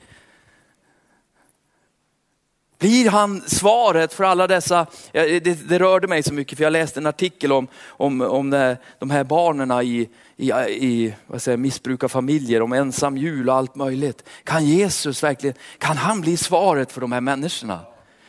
Blir 2.80 3.10
han 3.10 3.42
svaret 3.42 4.14
för 4.14 4.24
alla 4.24 4.48
dessa, 4.48 4.86
det, 5.12 5.70
det, 5.70 5.80
rörde 5.80 6.08
mig 6.08 6.24
så 6.24 6.34
mycket 6.34 6.58
för 6.58 6.64
jag 6.64 6.74
läste 6.74 7.00
en 7.00 7.06
artikel 7.06 7.52
om, 7.52 7.68
om, 7.88 8.22
om 8.22 8.76
de 9.00 9.10
här 9.10 9.24
barnen 9.24 9.72
i, 9.72 10.10
i, 10.38 10.52
i 10.68 11.14
vad 11.28 11.42
säger, 11.42 11.58
missbrukarfamiljer, 11.58 12.62
om 12.62 12.74
ensam 12.74 13.18
jul 13.18 13.50
och 13.50 13.56
allt 13.56 13.76
möjligt. 13.76 14.24
Kan 14.44 14.66
Jesus 14.66 15.24
verkligen, 15.24 15.56
kan 15.78 15.98
han 15.98 16.22
bli 16.22 16.38
svaret 16.38 16.92
för 16.92 17.02
de 17.02 17.12
här 17.12 17.22
människorna? 17.22 17.80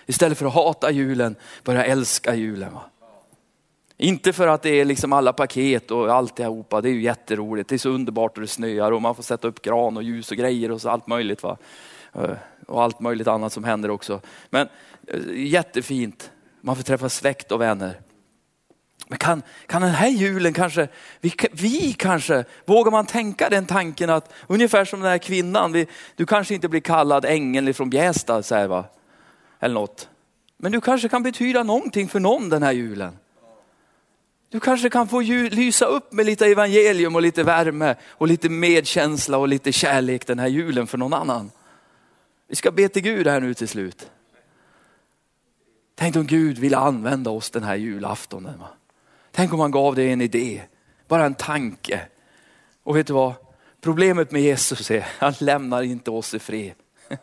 Istället 0.07 0.39
för 0.39 0.47
att 0.47 0.55
hata 0.55 0.91
julen, 0.91 1.37
börja 1.65 1.85
älska 1.85 2.35
julen. 2.35 2.73
Va? 2.73 2.83
Inte 3.99 4.33
för 4.33 4.47
att 4.47 4.63
det 4.63 4.81
är 4.81 4.85
liksom 4.85 5.13
alla 5.13 5.33
paket 5.33 5.91
och 5.91 6.15
alltihopa, 6.15 6.81
det 6.81 6.89
är 6.89 6.93
ju 6.93 7.03
jätteroligt. 7.03 7.69
Det 7.69 7.77
är 7.77 7.79
så 7.79 7.91
underbart 7.91 8.37
och 8.37 8.41
det 8.41 8.47
snöar 8.49 8.93
och 8.93 9.03
man 9.03 9.15
får 9.15 9.23
sätta 9.23 9.49
upp 9.49 9.63
gran 9.63 9.97
och 9.97 10.03
ljus 10.03 10.31
och 10.31 10.37
grejer 10.37 10.71
och 10.71 10.81
så 10.81 10.89
allt 10.89 11.07
möjligt. 11.07 11.43
Va? 11.43 11.57
Eh, 12.13 12.31
och 12.67 12.83
allt 12.83 13.01
möjligt 13.01 13.29
annat 13.29 13.53
som 13.53 13.65
händer 13.65 13.91
också. 13.91 14.21
Men 14.51 14.69
eh, 15.07 15.21
jättefint, 15.35 16.31
man 16.61 16.77
får 16.77 16.83
träffa 16.83 17.09
släkt 17.09 17.53
och 17.53 17.61
vänner. 17.61 18.01
Men 19.09 19.19
kan, 19.19 19.43
kan 19.67 19.83
den 19.83 19.91
här 19.91 20.09
julen 20.09 20.53
kanske, 20.53 20.89
vi, 21.21 21.35
vi 21.53 21.93
kanske, 21.93 22.45
vågar 22.65 22.91
man 22.91 23.07
tänka 23.07 23.49
den 23.49 23.67
tanken 23.67 24.11
att 24.11 24.33
ungefär 24.47 24.85
som 24.85 25.01
den 25.01 25.11
här 25.11 25.19
kvinnan, 25.19 25.73
vi, 25.73 25.87
du 26.17 26.27
kanske 26.27 26.55
inte 26.55 26.69
blir 26.69 26.81
kallad 26.81 27.25
ängel 27.25 27.75
från 27.75 27.91
Bjästa, 27.91 28.43
så 28.43 28.55
här, 28.55 28.67
va? 28.67 28.85
eller 29.61 29.75
något. 29.75 30.09
Men 30.57 30.73
du 30.73 30.81
kanske 30.81 31.09
kan 31.09 31.23
betyda 31.23 31.63
någonting 31.63 32.09
för 32.09 32.21
någon 32.21 32.49
den 32.49 32.63
här 32.63 32.73
julen. 32.73 33.19
Du 34.49 34.61
kanske 34.61 34.91
kan 34.91 35.09
få 35.09 35.21
lysa 35.21 35.87
upp 35.87 36.13
med 36.13 36.27
lite 36.27 36.47
evangelium 36.47 37.15
och 37.15 37.23
lite 37.23 37.43
värme 37.43 37.95
och 38.11 38.29
lite 38.29 38.49
medkänsla 38.49 39.39
och 39.39 39.49
lite 39.49 39.73
kärlek 39.73 40.27
den 40.27 40.39
här 40.39 40.49
julen 40.49 40.87
för 40.87 40.99
någon 40.99 41.15
annan. 41.15 41.51
Vi 42.49 42.57
ska 42.57 42.71
be 42.71 42.89
till 42.89 43.03
Gud 43.03 43.27
här 43.27 43.41
nu 43.41 43.55
till 43.55 43.69
slut. 43.69 44.11
Tänk 45.95 46.17
om 46.17 46.27
Gud 46.27 46.59
ville 46.59 46.77
använda 46.77 47.31
oss 47.31 47.51
den 47.51 47.63
här 47.63 47.77
julaftonen. 47.77 48.59
Va? 48.59 48.69
Tänk 49.33 49.53
om 49.53 49.61
han 49.61 49.71
gav 49.71 49.95
dig 49.95 50.13
en 50.13 50.21
idé, 50.21 50.63
bara 51.09 51.25
en 51.25 51.35
tanke. 51.35 52.01
Och 52.83 52.97
vet 52.97 53.07
du 53.07 53.13
vad? 53.13 53.35
Problemet 53.81 54.31
med 54.31 54.43
Jesus 54.43 54.91
är, 54.91 55.07
han 55.19 55.35
lämnar 55.41 55.83
inte 55.83 56.11
oss 56.11 56.35
i 56.35 56.39
fred. 56.39 56.75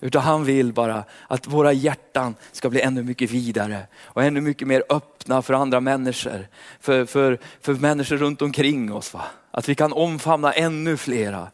Utan 0.00 0.22
han 0.22 0.44
vill 0.44 0.72
bara 0.72 1.04
att 1.28 1.46
våra 1.46 1.72
hjärtan 1.72 2.34
ska 2.52 2.70
bli 2.70 2.80
ännu 2.80 3.02
mycket 3.02 3.30
vidare 3.30 3.86
och 4.04 4.24
ännu 4.24 4.40
mycket 4.40 4.68
mer 4.68 4.82
öppna 4.88 5.42
för 5.42 5.54
andra 5.54 5.80
människor. 5.80 6.48
För, 6.80 7.04
för, 7.04 7.38
för 7.60 7.74
människor 7.74 8.16
runt 8.16 8.42
omkring 8.42 8.92
oss. 8.92 9.14
Va? 9.14 9.22
Att 9.50 9.68
vi 9.68 9.74
kan 9.74 9.92
omfamna 9.92 10.52
ännu 10.52 10.96
flera. 10.96 11.50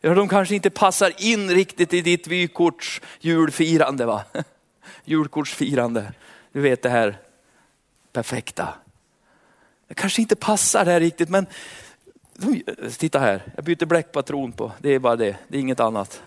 Ja, 0.00 0.14
de 0.14 0.28
kanske 0.28 0.54
inte 0.54 0.70
passar 0.70 1.12
in 1.18 1.50
riktigt 1.50 1.94
i 1.94 2.00
ditt 2.00 2.26
vykorts 2.26 3.00
julfirande. 3.20 4.06
Va? 4.06 4.24
Julkortsfirande. 5.04 6.12
Du 6.52 6.60
vet 6.60 6.82
det 6.82 6.90
här 6.90 7.18
perfekta. 8.12 8.74
Det 9.88 9.94
kanske 9.94 10.22
inte 10.22 10.36
passar 10.36 10.84
där 10.84 11.00
riktigt 11.00 11.28
men 11.28 11.46
titta 12.98 13.18
här, 13.18 13.42
jag 13.56 13.64
byter 13.64 13.86
bläckpatron 13.86 14.52
på, 14.52 14.72
det 14.78 14.94
är 14.94 14.98
bara 14.98 15.16
det, 15.16 15.36
det 15.48 15.56
är 15.56 15.60
inget 15.60 15.80
annat. 15.80 16.22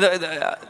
Men 0.00 0.02
de, 0.02 0.18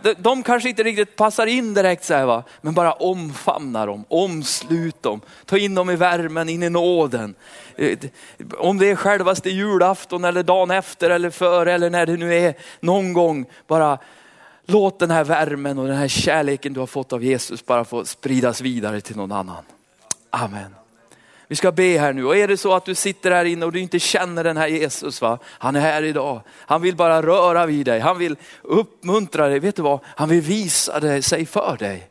de, 0.02 0.14
de 0.18 0.42
kanske 0.42 0.68
inte 0.68 0.82
riktigt 0.82 1.16
passar 1.16 1.46
in 1.46 1.74
direkt 1.74 2.04
så 2.04 2.14
här, 2.14 2.26
va? 2.26 2.44
men 2.60 2.74
bara 2.74 2.92
omfamna 2.92 3.86
dem, 3.86 4.04
omslut 4.08 5.02
dem, 5.02 5.20
ta 5.44 5.58
in 5.58 5.74
dem 5.74 5.90
i 5.90 5.96
värmen, 5.96 6.48
in 6.48 6.62
i 6.62 6.70
nåden. 6.70 7.34
Eh, 7.76 7.98
om 8.58 8.78
det 8.78 8.90
är 8.90 8.96
självaste 8.96 9.50
julafton 9.50 10.24
eller 10.24 10.42
dagen 10.42 10.70
efter 10.70 11.10
eller 11.10 11.30
före 11.30 11.72
eller 11.72 11.90
när 11.90 12.06
det 12.06 12.16
nu 12.16 12.34
är, 12.34 12.54
någon 12.80 13.12
gång 13.12 13.46
bara 13.66 13.98
låt 14.66 14.98
den 14.98 15.10
här 15.10 15.24
värmen 15.24 15.78
och 15.78 15.86
den 15.86 15.96
här 15.96 16.08
kärleken 16.08 16.72
du 16.72 16.80
har 16.80 16.86
fått 16.86 17.12
av 17.12 17.24
Jesus 17.24 17.66
bara 17.66 17.84
få 17.84 18.04
spridas 18.04 18.60
vidare 18.60 19.00
till 19.00 19.16
någon 19.16 19.32
annan. 19.32 19.64
Amen. 20.30 20.74
Vi 21.48 21.56
ska 21.56 21.72
be 21.72 21.98
här 21.98 22.12
nu 22.12 22.24
och 22.24 22.36
är 22.36 22.48
det 22.48 22.56
så 22.56 22.74
att 22.74 22.84
du 22.84 22.94
sitter 22.94 23.30
här 23.30 23.44
inne 23.44 23.66
och 23.66 23.72
du 23.72 23.80
inte 23.80 23.98
känner 23.98 24.44
den 24.44 24.56
här 24.56 24.66
Jesus, 24.66 25.20
va? 25.20 25.38
han 25.44 25.76
är 25.76 25.80
här 25.80 26.02
idag. 26.02 26.40
Han 26.50 26.82
vill 26.82 26.96
bara 26.96 27.22
röra 27.22 27.66
vid 27.66 27.86
dig, 27.86 28.00
han 28.00 28.18
vill 28.18 28.36
uppmuntra 28.62 29.48
dig, 29.48 29.58
vet 29.58 29.76
du 29.76 29.82
vad? 29.82 30.00
Han 30.04 30.28
vill 30.28 30.40
visa 30.40 31.22
sig 31.22 31.46
för 31.46 31.76
dig. 31.76 32.10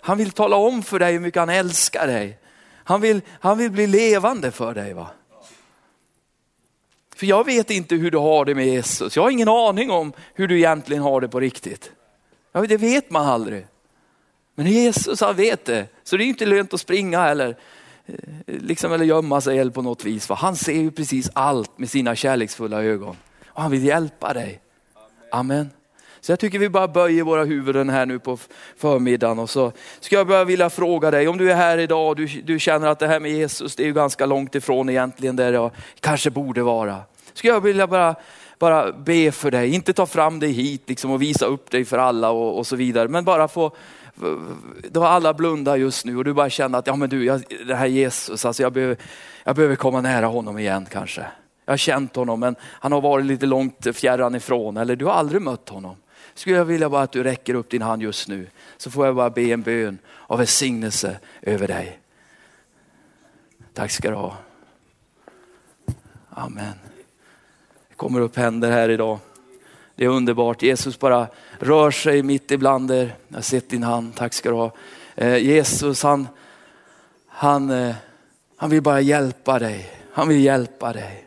Han 0.00 0.18
vill 0.18 0.30
tala 0.30 0.56
om 0.56 0.82
för 0.82 0.98
dig 0.98 1.12
hur 1.12 1.20
mycket 1.20 1.40
han 1.40 1.48
älskar 1.48 2.06
dig. 2.06 2.38
Han 2.84 3.00
vill, 3.00 3.20
han 3.40 3.58
vill 3.58 3.70
bli 3.70 3.86
levande 3.86 4.50
för 4.50 4.74
dig. 4.74 4.94
va? 4.94 5.06
För 7.16 7.26
jag 7.26 7.46
vet 7.46 7.70
inte 7.70 7.94
hur 7.94 8.10
du 8.10 8.18
har 8.18 8.44
det 8.44 8.54
med 8.54 8.66
Jesus. 8.66 9.16
Jag 9.16 9.22
har 9.22 9.30
ingen 9.30 9.48
aning 9.48 9.90
om 9.90 10.12
hur 10.34 10.48
du 10.48 10.56
egentligen 10.58 11.02
har 11.02 11.20
det 11.20 11.28
på 11.28 11.40
riktigt. 11.40 11.92
Ja, 12.52 12.60
det 12.60 12.76
vet 12.76 13.10
man 13.10 13.26
aldrig. 13.26 13.66
Men 14.54 14.66
Jesus 14.66 15.20
han 15.20 15.36
vet 15.36 15.64
det. 15.64 15.86
Så 16.02 16.16
det 16.16 16.24
är 16.24 16.26
inte 16.26 16.46
lönt 16.46 16.74
att 16.74 16.80
springa 16.80 17.22
heller. 17.22 17.56
Eh, 18.46 18.54
liksom, 18.60 18.92
eller 18.92 19.04
gömma 19.04 19.40
sig 19.40 19.58
eller 19.58 19.70
på 19.70 19.82
något 19.82 20.04
vis. 20.04 20.26
För 20.26 20.34
han 20.34 20.56
ser 20.56 20.80
ju 20.80 20.90
precis 20.90 21.30
allt 21.32 21.78
med 21.78 21.90
sina 21.90 22.14
kärleksfulla 22.14 22.82
ögon. 22.82 23.16
Och 23.46 23.62
han 23.62 23.70
vill 23.70 23.84
hjälpa 23.84 24.32
dig. 24.32 24.60
Amen. 25.32 25.70
Så 26.20 26.32
jag 26.32 26.38
tycker 26.38 26.58
vi 26.58 26.68
bara 26.68 26.88
böjer 26.88 27.22
våra 27.22 27.44
huvuden 27.44 27.88
här 27.88 28.06
nu 28.06 28.18
på 28.18 28.38
förmiddagen 28.76 29.38
och 29.38 29.50
så 29.50 29.72
ska 30.00 30.16
jag 30.16 30.26
bara 30.26 30.44
vilja 30.44 30.70
fråga 30.70 31.10
dig, 31.10 31.28
om 31.28 31.38
du 31.38 31.50
är 31.50 31.54
här 31.54 31.78
idag 31.78 32.08
och 32.08 32.16
du, 32.16 32.26
du 32.26 32.58
känner 32.58 32.88
att 32.88 32.98
det 32.98 33.06
här 33.06 33.20
med 33.20 33.30
Jesus, 33.30 33.76
det 33.76 33.82
är 33.82 33.86
ju 33.86 33.92
ganska 33.92 34.26
långt 34.26 34.54
ifrån 34.54 34.88
egentligen 34.88 35.36
där 35.36 35.52
jag 35.52 35.70
kanske 36.00 36.30
borde 36.30 36.62
vara. 36.62 36.98
Ska 37.32 37.48
jag 37.48 37.60
vilja 37.60 37.86
bara, 37.86 38.14
bara 38.58 38.92
be 38.92 39.32
för 39.32 39.50
dig, 39.50 39.74
inte 39.74 39.92
ta 39.92 40.06
fram 40.06 40.40
dig 40.40 40.50
hit 40.50 40.82
liksom 40.86 41.10
och 41.10 41.22
visa 41.22 41.46
upp 41.46 41.70
dig 41.70 41.84
för 41.84 41.98
alla 41.98 42.30
och, 42.30 42.58
och 42.58 42.66
så 42.66 42.76
vidare, 42.76 43.08
men 43.08 43.24
bara 43.24 43.48
få 43.48 43.72
då 44.90 45.04
alla 45.04 45.34
blundar 45.34 45.76
just 45.76 46.04
nu 46.04 46.16
och 46.16 46.24
du 46.24 46.32
bara 46.32 46.50
känner 46.50 46.78
att 46.78 46.86
ja, 46.86 46.96
men 46.96 47.10
du, 47.10 47.24
jag, 47.24 47.42
det 47.66 47.74
här 47.74 47.86
Jesus, 47.86 48.44
alltså 48.44 48.62
jag, 48.62 48.72
behöver, 48.72 48.96
jag 49.44 49.56
behöver 49.56 49.76
komma 49.76 50.00
nära 50.00 50.26
honom 50.26 50.58
igen 50.58 50.86
kanske. 50.92 51.26
Jag 51.64 51.72
har 51.72 51.78
känt 51.78 52.16
honom 52.16 52.40
men 52.40 52.56
han 52.62 52.92
har 52.92 53.00
varit 53.00 53.26
lite 53.26 53.46
långt 53.46 53.86
fjärran 53.96 54.34
ifrån 54.34 54.76
eller 54.76 54.96
du 54.96 55.04
har 55.04 55.12
aldrig 55.12 55.42
mött 55.42 55.68
honom. 55.68 55.96
Skulle 56.34 56.56
jag 56.56 56.64
vilja 56.64 56.90
bara 56.90 57.02
att 57.02 57.12
du 57.12 57.22
räcker 57.22 57.54
upp 57.54 57.70
din 57.70 57.82
hand 57.82 58.02
just 58.02 58.28
nu 58.28 58.46
så 58.76 58.90
får 58.90 59.06
jag 59.06 59.16
bara 59.16 59.30
be 59.30 59.42
en 59.42 59.62
bön 59.62 59.98
av 60.26 60.38
välsignelse 60.38 61.18
över 61.42 61.68
dig. 61.68 62.00
Tack 63.74 63.90
ska 63.90 64.10
du 64.10 64.16
ha. 64.16 64.36
Amen. 66.30 66.74
Det 67.88 67.94
kommer 67.96 68.20
upp 68.20 68.36
händer 68.36 68.70
här 68.70 68.88
idag. 68.88 69.18
Det 69.94 70.04
är 70.04 70.08
underbart. 70.08 70.62
Jesus 70.62 70.98
bara 70.98 71.28
rör 71.60 71.90
sig 71.90 72.22
mitt 72.22 72.50
ibland 72.50 72.90
er. 72.90 73.14
Jag 73.28 73.36
har 73.36 73.42
sett 73.42 73.70
din 73.70 73.82
hand, 73.82 74.16
tack 74.16 74.34
ska 74.34 74.50
du 74.50 74.56
ha. 74.56 74.72
Eh, 75.14 75.36
Jesus 75.36 76.02
han, 76.02 76.28
han, 77.28 77.70
eh, 77.70 77.94
han 78.56 78.70
vill 78.70 78.82
bara 78.82 79.00
hjälpa 79.00 79.58
dig. 79.58 79.90
Han 80.12 80.28
vill 80.28 80.44
hjälpa 80.44 80.92
dig. 80.92 81.26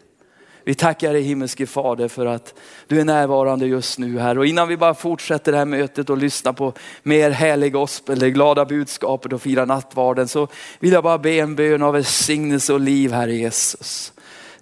Vi 0.66 0.76
tackar 0.76 1.14
dig 1.14 1.22
himmelske 1.22 1.66
Fader 1.66 2.08
för 2.08 2.26
att 2.26 2.54
du 2.88 3.00
är 3.00 3.06
närvarande 3.06 3.66
just 3.66 4.00
nu 4.00 4.20
här. 4.20 4.38
Och 4.38 4.46
innan 4.46 4.68
vi 4.68 4.78
bara 4.78 4.94
fortsätter 4.94 5.52
det 5.52 5.58
här 5.58 5.66
mötet 5.66 6.10
och 6.10 6.18
lyssnar 6.18 6.54
på 6.54 6.74
mer 7.04 7.32
härlig 7.32 7.74
gospel, 7.74 8.20
det 8.20 8.32
glada 8.32 8.66
budskapet 8.66 9.34
och 9.34 9.42
fira 9.42 9.66
nattvarden 9.66 10.28
så 10.28 10.48
vill 10.80 10.92
jag 10.92 11.04
bara 11.04 11.18
be 11.18 11.32
en 11.32 11.56
bön 11.56 11.82
av 11.82 11.94
välsignelse 11.94 12.74
och 12.74 12.80
liv 12.80 13.12
Herre 13.12 13.36
Jesus. 13.36 14.13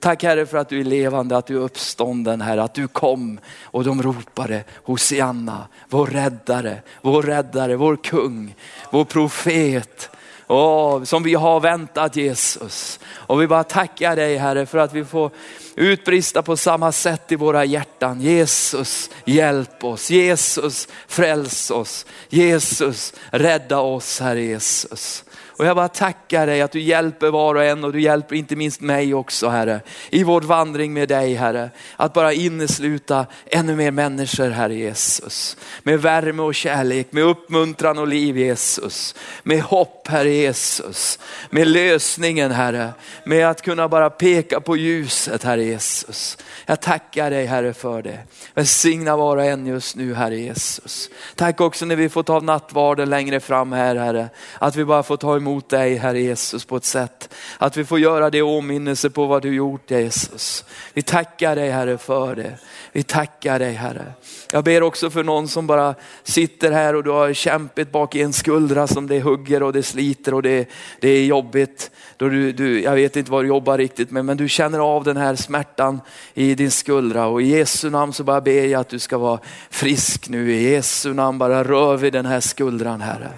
Tack 0.01 0.23
Herre 0.23 0.45
för 0.45 0.57
att 0.57 0.69
du 0.69 0.79
är 0.79 0.83
levande, 0.83 1.37
att 1.37 1.45
du 1.45 1.55
är 1.55 1.61
uppstånden 1.61 2.41
Herre, 2.41 2.63
att 2.63 2.73
du 2.73 2.87
kom 2.87 3.39
och 3.63 3.83
de 3.83 4.01
ropade 4.01 4.63
Hosianna, 4.83 5.67
vår 5.89 6.05
räddare, 6.05 6.81
vår 7.01 7.23
räddare, 7.23 7.75
vår 7.75 7.95
kung, 7.95 8.55
vår 8.91 9.05
profet. 9.05 10.09
Oh, 10.47 11.03
som 11.03 11.23
vi 11.23 11.33
har 11.33 11.59
väntat 11.59 12.15
Jesus. 12.15 12.99
Och 13.09 13.41
vi 13.41 13.47
bara 13.47 13.63
tackar 13.63 14.15
dig 14.15 14.37
Herre 14.37 14.65
för 14.65 14.77
att 14.77 14.93
vi 14.93 15.05
får 15.05 15.31
utbrista 15.75 16.41
på 16.41 16.57
samma 16.57 16.91
sätt 16.91 17.31
i 17.31 17.35
våra 17.35 17.65
hjärtan. 17.65 18.21
Jesus, 18.21 19.09
hjälp 19.25 19.83
oss. 19.83 20.09
Jesus, 20.09 20.87
fräls 21.07 21.71
oss. 21.71 22.05
Jesus, 22.29 23.13
rädda 23.29 23.79
oss 23.79 24.19
Herre 24.19 24.41
Jesus. 24.41 25.23
Och 25.61 25.67
jag 25.67 25.75
bara 25.75 25.87
tackar 25.87 26.47
dig 26.47 26.61
att 26.61 26.71
du 26.71 26.81
hjälper 26.81 27.29
var 27.29 27.55
och 27.55 27.63
en 27.63 27.83
och 27.83 27.93
du 27.93 28.01
hjälper 28.01 28.35
inte 28.35 28.55
minst 28.55 28.81
mig 28.81 29.13
också 29.13 29.49
Herre. 29.49 29.81
I 30.09 30.23
vår 30.23 30.41
vandring 30.41 30.93
med 30.93 31.09
dig 31.09 31.33
Herre. 31.33 31.69
Att 31.95 32.13
bara 32.13 32.33
innesluta 32.33 33.25
ännu 33.45 33.75
mer 33.75 33.91
människor 33.91 34.49
Herre 34.49 34.75
Jesus. 34.75 35.57
Med 35.83 36.01
värme 36.01 36.41
och 36.41 36.55
kärlek, 36.55 37.07
med 37.11 37.23
uppmuntran 37.23 37.97
och 37.97 38.07
liv 38.07 38.37
Jesus. 38.37 39.15
Med 39.43 39.61
hopp 39.61 40.07
Herre 40.07 40.33
Jesus. 40.33 41.19
Med 41.49 41.67
lösningen 41.67 42.51
Herre. 42.51 42.89
Med 43.25 43.47
att 43.47 43.61
kunna 43.61 43.87
bara 43.87 44.09
peka 44.09 44.61
på 44.61 44.77
ljuset 44.77 45.43
Herre 45.43 45.63
Jesus. 45.63 46.37
Jag 46.65 46.81
tackar 46.81 47.29
dig 47.29 47.45
Herre 47.45 47.73
för 47.73 48.01
det. 48.01 48.19
Välsigna 48.53 49.17
var 49.17 49.37
och 49.37 49.45
en 49.45 49.65
just 49.65 49.95
nu 49.95 50.13
Herre 50.13 50.37
Jesus. 50.37 51.09
Tack 51.35 51.61
också 51.61 51.85
när 51.85 51.95
vi 51.95 52.09
får 52.09 52.23
ta 52.23 52.39
nattvarden 52.39 53.09
längre 53.09 53.39
fram 53.39 53.71
här 53.71 53.95
Herre. 53.95 54.29
Att 54.59 54.75
vi 54.75 54.85
bara 54.85 55.03
får 55.03 55.17
ta 55.17 55.35
emot 55.35 55.50
emot 55.51 55.69
dig 55.69 55.95
Herre 55.95 56.21
Jesus 56.21 56.65
på 56.65 56.75
ett 56.75 56.85
sätt. 56.85 57.29
Att 57.57 57.77
vi 57.77 57.85
får 57.85 57.99
göra 57.99 58.29
det 58.29 58.41
åminnelse 58.41 59.09
på 59.09 59.25
vad 59.25 59.41
du 59.41 59.55
gjort 59.55 59.91
Jesus. 59.91 60.65
Vi 60.93 61.01
tackar 61.01 61.55
dig 61.55 61.69
Herre 61.69 61.97
för 61.97 62.35
det. 62.35 62.57
Vi 62.91 63.03
tackar 63.03 63.59
dig 63.59 63.73
Herre. 63.73 64.13
Jag 64.51 64.63
ber 64.63 64.83
också 64.83 65.09
för 65.09 65.23
någon 65.23 65.47
som 65.47 65.67
bara 65.67 65.95
sitter 66.23 66.71
här 66.71 66.95
och 66.95 67.03
du 67.03 67.09
har 67.09 67.33
kämpet 67.33 67.91
bak 67.91 68.15
i 68.15 68.21
en 68.21 68.33
skuldra 68.33 68.87
som 68.87 69.07
det 69.07 69.21
hugger 69.21 69.63
och 69.63 69.73
det 69.73 69.83
sliter 69.83 70.33
och 70.33 70.41
det, 70.41 70.69
det 70.99 71.09
är 71.09 71.25
jobbigt. 71.25 71.91
Då 72.17 72.29
du, 72.29 72.51
du, 72.51 72.81
jag 72.81 72.95
vet 72.95 73.15
inte 73.15 73.31
vad 73.31 73.43
du 73.43 73.47
jobbar 73.47 73.77
riktigt 73.77 74.11
med 74.11 74.25
men 74.25 74.37
du 74.37 74.49
känner 74.49 74.79
av 74.79 75.03
den 75.03 75.17
här 75.17 75.35
smärtan 75.35 76.01
i 76.33 76.55
din 76.55 76.71
skuldra 76.71 77.27
och 77.27 77.41
i 77.41 77.45
Jesu 77.45 77.89
namn 77.89 78.13
så 78.13 78.23
bara 78.23 78.41
ber 78.41 78.65
jag 78.65 78.81
att 78.81 78.89
du 78.89 78.99
ska 78.99 79.17
vara 79.17 79.39
frisk 79.69 80.29
nu. 80.29 80.51
I 80.51 80.71
Jesu 80.71 81.13
namn 81.13 81.37
bara 81.37 81.63
rör 81.63 81.97
vi 81.97 82.09
den 82.09 82.25
här 82.25 82.39
skuldran 82.39 83.01
Herre. 83.01 83.29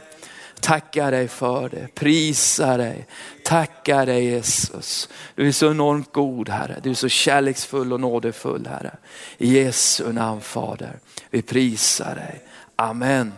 Tackar 0.63 1.12
dig 1.12 1.28
för 1.28 1.69
det, 1.69 1.88
prisa 1.95 2.78
dig, 2.78 3.08
tackar 3.43 4.06
dig 4.06 4.26
Jesus. 4.26 5.10
Du 5.36 5.47
är 5.47 5.52
så 5.52 5.71
enormt 5.71 6.13
god 6.13 6.49
Herre, 6.49 6.80
du 6.84 6.89
är 6.89 6.93
så 6.93 7.10
kärleksfull 7.10 7.93
och 7.93 7.99
nådefull 7.99 8.67
Herre. 8.67 8.95
I 9.38 9.58
Jesu 9.60 10.13
namn 10.13 10.41
Fader, 10.41 10.99
vi 11.30 11.41
prisar 11.41 12.15
dig. 12.15 12.41
Amen. 12.76 13.34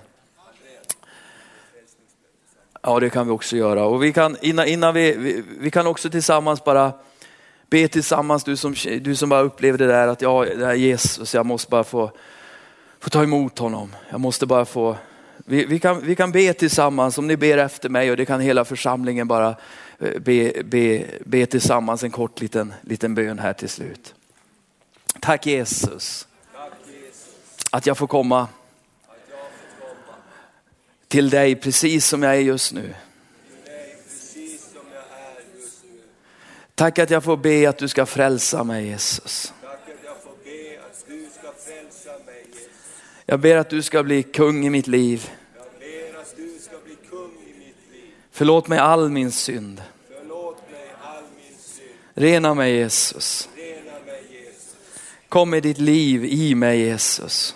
Ja 2.81 2.99
det 2.99 3.09
kan 3.09 3.27
vi 3.27 3.33
också 3.33 3.57
göra 3.57 3.85
och 3.85 4.03
vi 4.03 4.13
kan, 4.13 4.37
innan, 4.41 4.67
innan 4.67 4.93
vi, 4.93 5.15
vi, 5.17 5.43
vi 5.59 5.71
kan 5.71 5.87
också 5.87 6.09
tillsammans 6.09 6.63
bara 6.63 6.93
be 7.69 7.87
tillsammans, 7.87 8.43
du 8.43 8.57
som, 8.57 8.75
du 9.01 9.15
som 9.15 9.29
bara 9.29 9.41
upplevde 9.41 9.85
det 9.85 9.93
där 9.93 10.07
att 10.07 10.21
ja, 10.21 10.45
det 10.57 10.65
här 10.65 10.73
Jesus, 10.73 11.33
jag 11.33 11.45
måste 11.45 11.69
bara 11.69 11.83
få, 11.83 12.11
få 12.99 13.09
ta 13.09 13.23
emot 13.23 13.59
honom. 13.59 13.95
Jag 14.09 14.19
måste 14.19 14.45
bara 14.45 14.65
få 14.65 14.97
vi, 15.47 15.65
vi, 15.65 15.79
kan, 15.79 16.01
vi 16.01 16.15
kan 16.15 16.31
be 16.31 16.53
tillsammans, 16.53 17.17
om 17.17 17.27
ni 17.27 17.37
ber 17.37 17.57
efter 17.57 17.89
mig 17.89 18.11
och 18.11 18.17
det 18.17 18.25
kan 18.25 18.39
hela 18.39 18.65
församlingen 18.65 19.27
bara 19.27 19.55
eh, 19.99 20.19
be, 20.19 20.63
be, 20.63 21.05
be 21.25 21.45
tillsammans 21.45 22.03
en 22.03 22.11
kort 22.11 22.41
liten, 22.41 22.73
liten 22.81 23.15
bön 23.15 23.39
här 23.39 23.53
till 23.53 23.69
slut. 23.69 24.13
Tack 25.19 25.45
Jesus 25.45 26.27
att 27.69 27.85
jag 27.85 27.97
får 27.97 28.07
komma 28.07 28.47
till 31.07 31.29
dig 31.29 31.55
precis 31.55 32.07
som 32.07 32.23
jag 32.23 32.35
är 32.35 32.39
just 32.39 32.73
nu. 32.73 32.93
Tack 36.75 36.99
att 36.99 37.09
jag 37.09 37.23
får 37.23 37.37
be 37.37 37.69
att 37.69 37.77
du 37.77 37.87
ska 37.87 38.05
frälsa 38.05 38.63
mig 38.63 38.85
Jesus. 38.85 39.53
Jag 43.25 43.39
ber 43.39 43.55
att 43.55 43.69
du 43.69 43.81
ska 43.81 44.03
bli 44.03 44.23
kung 44.23 44.65
i 44.65 44.69
mitt 44.69 44.87
liv. 44.87 45.29
Förlåt 48.31 48.67
mig 48.67 48.79
all 48.79 49.09
min 49.09 49.31
synd. 49.31 49.81
Rena 52.13 52.53
mig 52.53 52.75
Jesus. 52.75 53.49
Kom 55.29 55.49
med 55.49 55.63
ditt 55.63 55.77
liv 55.77 56.25
i 56.25 56.55
mig 56.55 56.79
Jesus. 56.79 57.55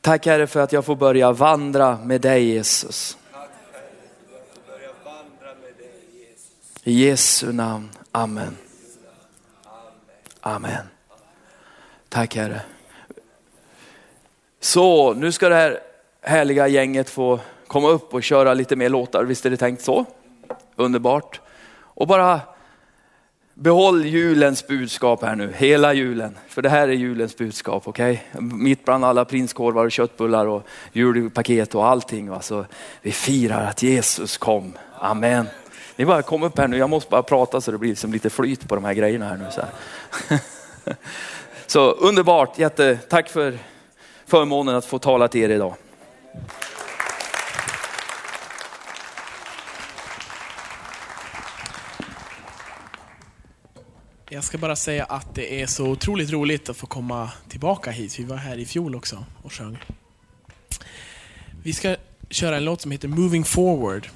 Tack 0.00 0.26
Herre 0.26 0.46
för 0.46 0.60
att 0.60 0.72
jag 0.72 0.84
får 0.84 0.96
börja 0.96 1.32
vandra 1.32 1.98
med 2.04 2.20
dig 2.20 2.44
Jesus. 2.44 3.18
I 6.84 7.04
Jesu 7.04 7.52
namn, 7.52 7.90
Amen. 8.12 8.56
Amen. 10.40 10.86
Tack 12.08 12.36
Herre. 12.36 12.62
Så 14.62 15.14
nu 15.14 15.32
ska 15.32 15.48
det 15.48 15.54
här 15.54 15.80
härliga 16.20 16.68
gänget 16.68 17.10
få 17.10 17.40
komma 17.66 17.88
upp 17.88 18.14
och 18.14 18.22
köra 18.22 18.54
lite 18.54 18.76
mer 18.76 18.88
låtar. 18.88 19.24
Visst 19.24 19.46
är 19.46 19.50
det 19.50 19.56
tänkt 19.56 19.82
så? 19.82 20.04
Underbart. 20.76 21.40
Och 21.74 22.06
bara 22.06 22.40
behåll 23.54 24.06
julens 24.06 24.66
budskap 24.66 25.22
här 25.22 25.36
nu, 25.36 25.52
hela 25.56 25.94
julen. 25.94 26.38
För 26.48 26.62
det 26.62 26.68
här 26.68 26.88
är 26.88 26.92
julens 26.92 27.36
budskap, 27.36 27.88
okej? 27.88 28.24
Okay? 28.32 28.42
Mitt 28.42 28.84
bland 28.84 29.04
alla 29.04 29.24
prinskorvar 29.24 29.84
och 29.84 29.92
köttbullar 29.92 30.46
och 30.46 30.66
julpaket 30.92 31.74
och 31.74 31.86
allting. 31.86 32.30
Va? 32.30 32.40
Så 32.40 32.64
vi 33.00 33.12
firar 33.12 33.66
att 33.66 33.82
Jesus 33.82 34.38
kom. 34.38 34.72
Amen. 34.98 35.46
Ni 35.96 36.04
bara 36.04 36.22
kom 36.22 36.42
upp 36.42 36.58
här 36.58 36.68
nu, 36.68 36.76
jag 36.76 36.90
måste 36.90 37.10
bara 37.10 37.22
prata 37.22 37.60
så 37.60 37.70
det 37.70 37.78
blir 37.78 37.90
liksom 37.90 38.12
lite 38.12 38.30
flyt 38.30 38.68
på 38.68 38.74
de 38.74 38.84
här 38.84 38.94
grejerna 38.94 39.28
här 39.28 39.36
nu. 39.36 39.46
Så, 39.50 39.60
här. 39.60 40.38
så 41.66 41.90
underbart, 41.90 42.58
jätte, 42.58 42.98
tack 43.08 43.28
för 43.28 43.58
förmånen 44.32 44.74
att 44.74 44.84
få 44.84 44.98
tala 44.98 45.28
till 45.28 45.40
er 45.40 45.48
idag. 45.48 45.74
Jag 54.30 54.44
ska 54.44 54.58
bara 54.58 54.76
säga 54.76 55.04
att 55.04 55.34
det 55.34 55.62
är 55.62 55.66
så 55.66 55.86
otroligt 55.86 56.30
roligt 56.30 56.68
att 56.68 56.76
få 56.76 56.86
komma 56.86 57.30
tillbaka 57.48 57.90
hit. 57.90 58.18
Vi 58.18 58.24
var 58.24 58.36
här 58.36 58.58
i 58.58 58.66
fjol 58.66 58.94
också 58.94 59.24
och 59.42 59.52
sjöng. 59.52 59.78
Vi 61.62 61.72
ska 61.72 61.96
köra 62.30 62.56
en 62.56 62.64
låt 62.64 62.80
som 62.80 62.90
heter 62.90 63.08
Moving 63.08 63.44
Forward. 63.44 64.08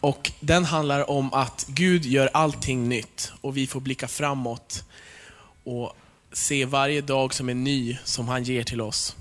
Och 0.00 0.32
Den 0.40 0.64
handlar 0.64 1.10
om 1.10 1.32
att 1.32 1.66
Gud 1.68 2.04
gör 2.04 2.30
allting 2.32 2.88
nytt 2.88 3.32
och 3.40 3.56
vi 3.56 3.66
får 3.66 3.80
blicka 3.80 4.08
framåt 4.08 4.84
och 5.64 5.96
se 6.32 6.64
varje 6.64 7.00
dag 7.00 7.34
som 7.34 7.48
är 7.48 7.54
ny 7.54 7.98
som 8.04 8.28
han 8.28 8.42
ger 8.42 8.62
till 8.62 8.80
oss. 8.80 9.16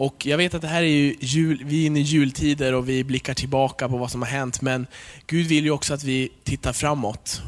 Och 0.00 0.26
Jag 0.26 0.36
vet 0.36 0.54
att 0.54 0.62
det 0.62 0.68
här 0.68 0.82
är 0.82 0.86
ju 0.86 1.16
jul, 1.20 1.64
vi 1.64 1.82
är 1.82 1.86
inne 1.86 2.00
i 2.00 2.02
jultider 2.02 2.72
och 2.74 2.88
vi 2.88 3.04
blickar 3.04 3.34
tillbaka 3.34 3.88
på 3.88 3.96
vad 3.96 4.10
som 4.10 4.22
har 4.22 4.28
hänt, 4.28 4.62
men 4.62 4.86
Gud 5.26 5.46
vill 5.46 5.64
ju 5.64 5.70
också 5.70 5.94
att 5.94 6.04
vi 6.04 6.32
tittar 6.44 6.72
framåt. 6.72 7.42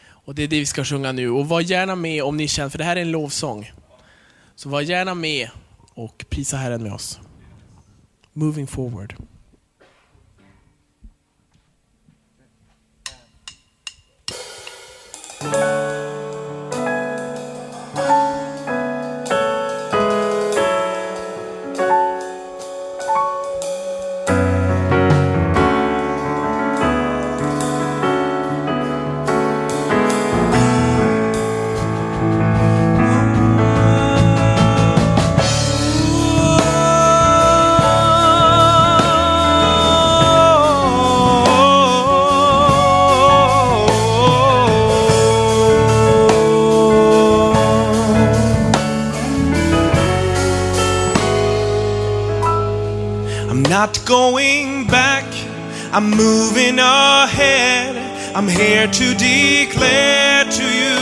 Och 0.00 0.34
Det 0.34 0.42
är 0.42 0.48
det 0.48 0.58
vi 0.58 0.66
ska 0.66 0.84
sjunga 0.84 1.12
nu. 1.12 1.30
Och 1.30 1.48
var 1.48 1.60
gärna 1.60 1.96
med 1.96 2.22
om 2.22 2.36
ni 2.36 2.48
känner, 2.48 2.70
för 2.70 2.78
det 2.78 2.84
här 2.84 2.96
är 2.96 3.00
en 3.00 3.10
lovsång. 3.10 3.72
Så 4.54 4.68
var 4.68 4.80
gärna 4.80 5.14
med 5.14 5.48
och 5.94 6.24
prisa 6.28 6.56
Herren 6.56 6.82
med 6.82 6.92
oss. 6.92 7.20
Moving 8.32 8.66
forward. 8.66 9.14
I'm 55.98 56.10
moving 56.10 56.78
ahead. 56.78 57.96
I'm 58.32 58.46
here 58.46 58.86
to 58.86 59.14
declare 59.14 60.44
to 60.44 60.62
you 60.62 60.98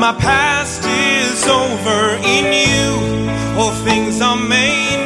my 0.00 0.14
past 0.18 0.80
is 0.86 1.46
over 1.46 2.16
in 2.24 2.46
you. 2.64 3.60
All 3.60 3.72
things 3.84 4.22
are 4.22 4.40
made 4.40 4.99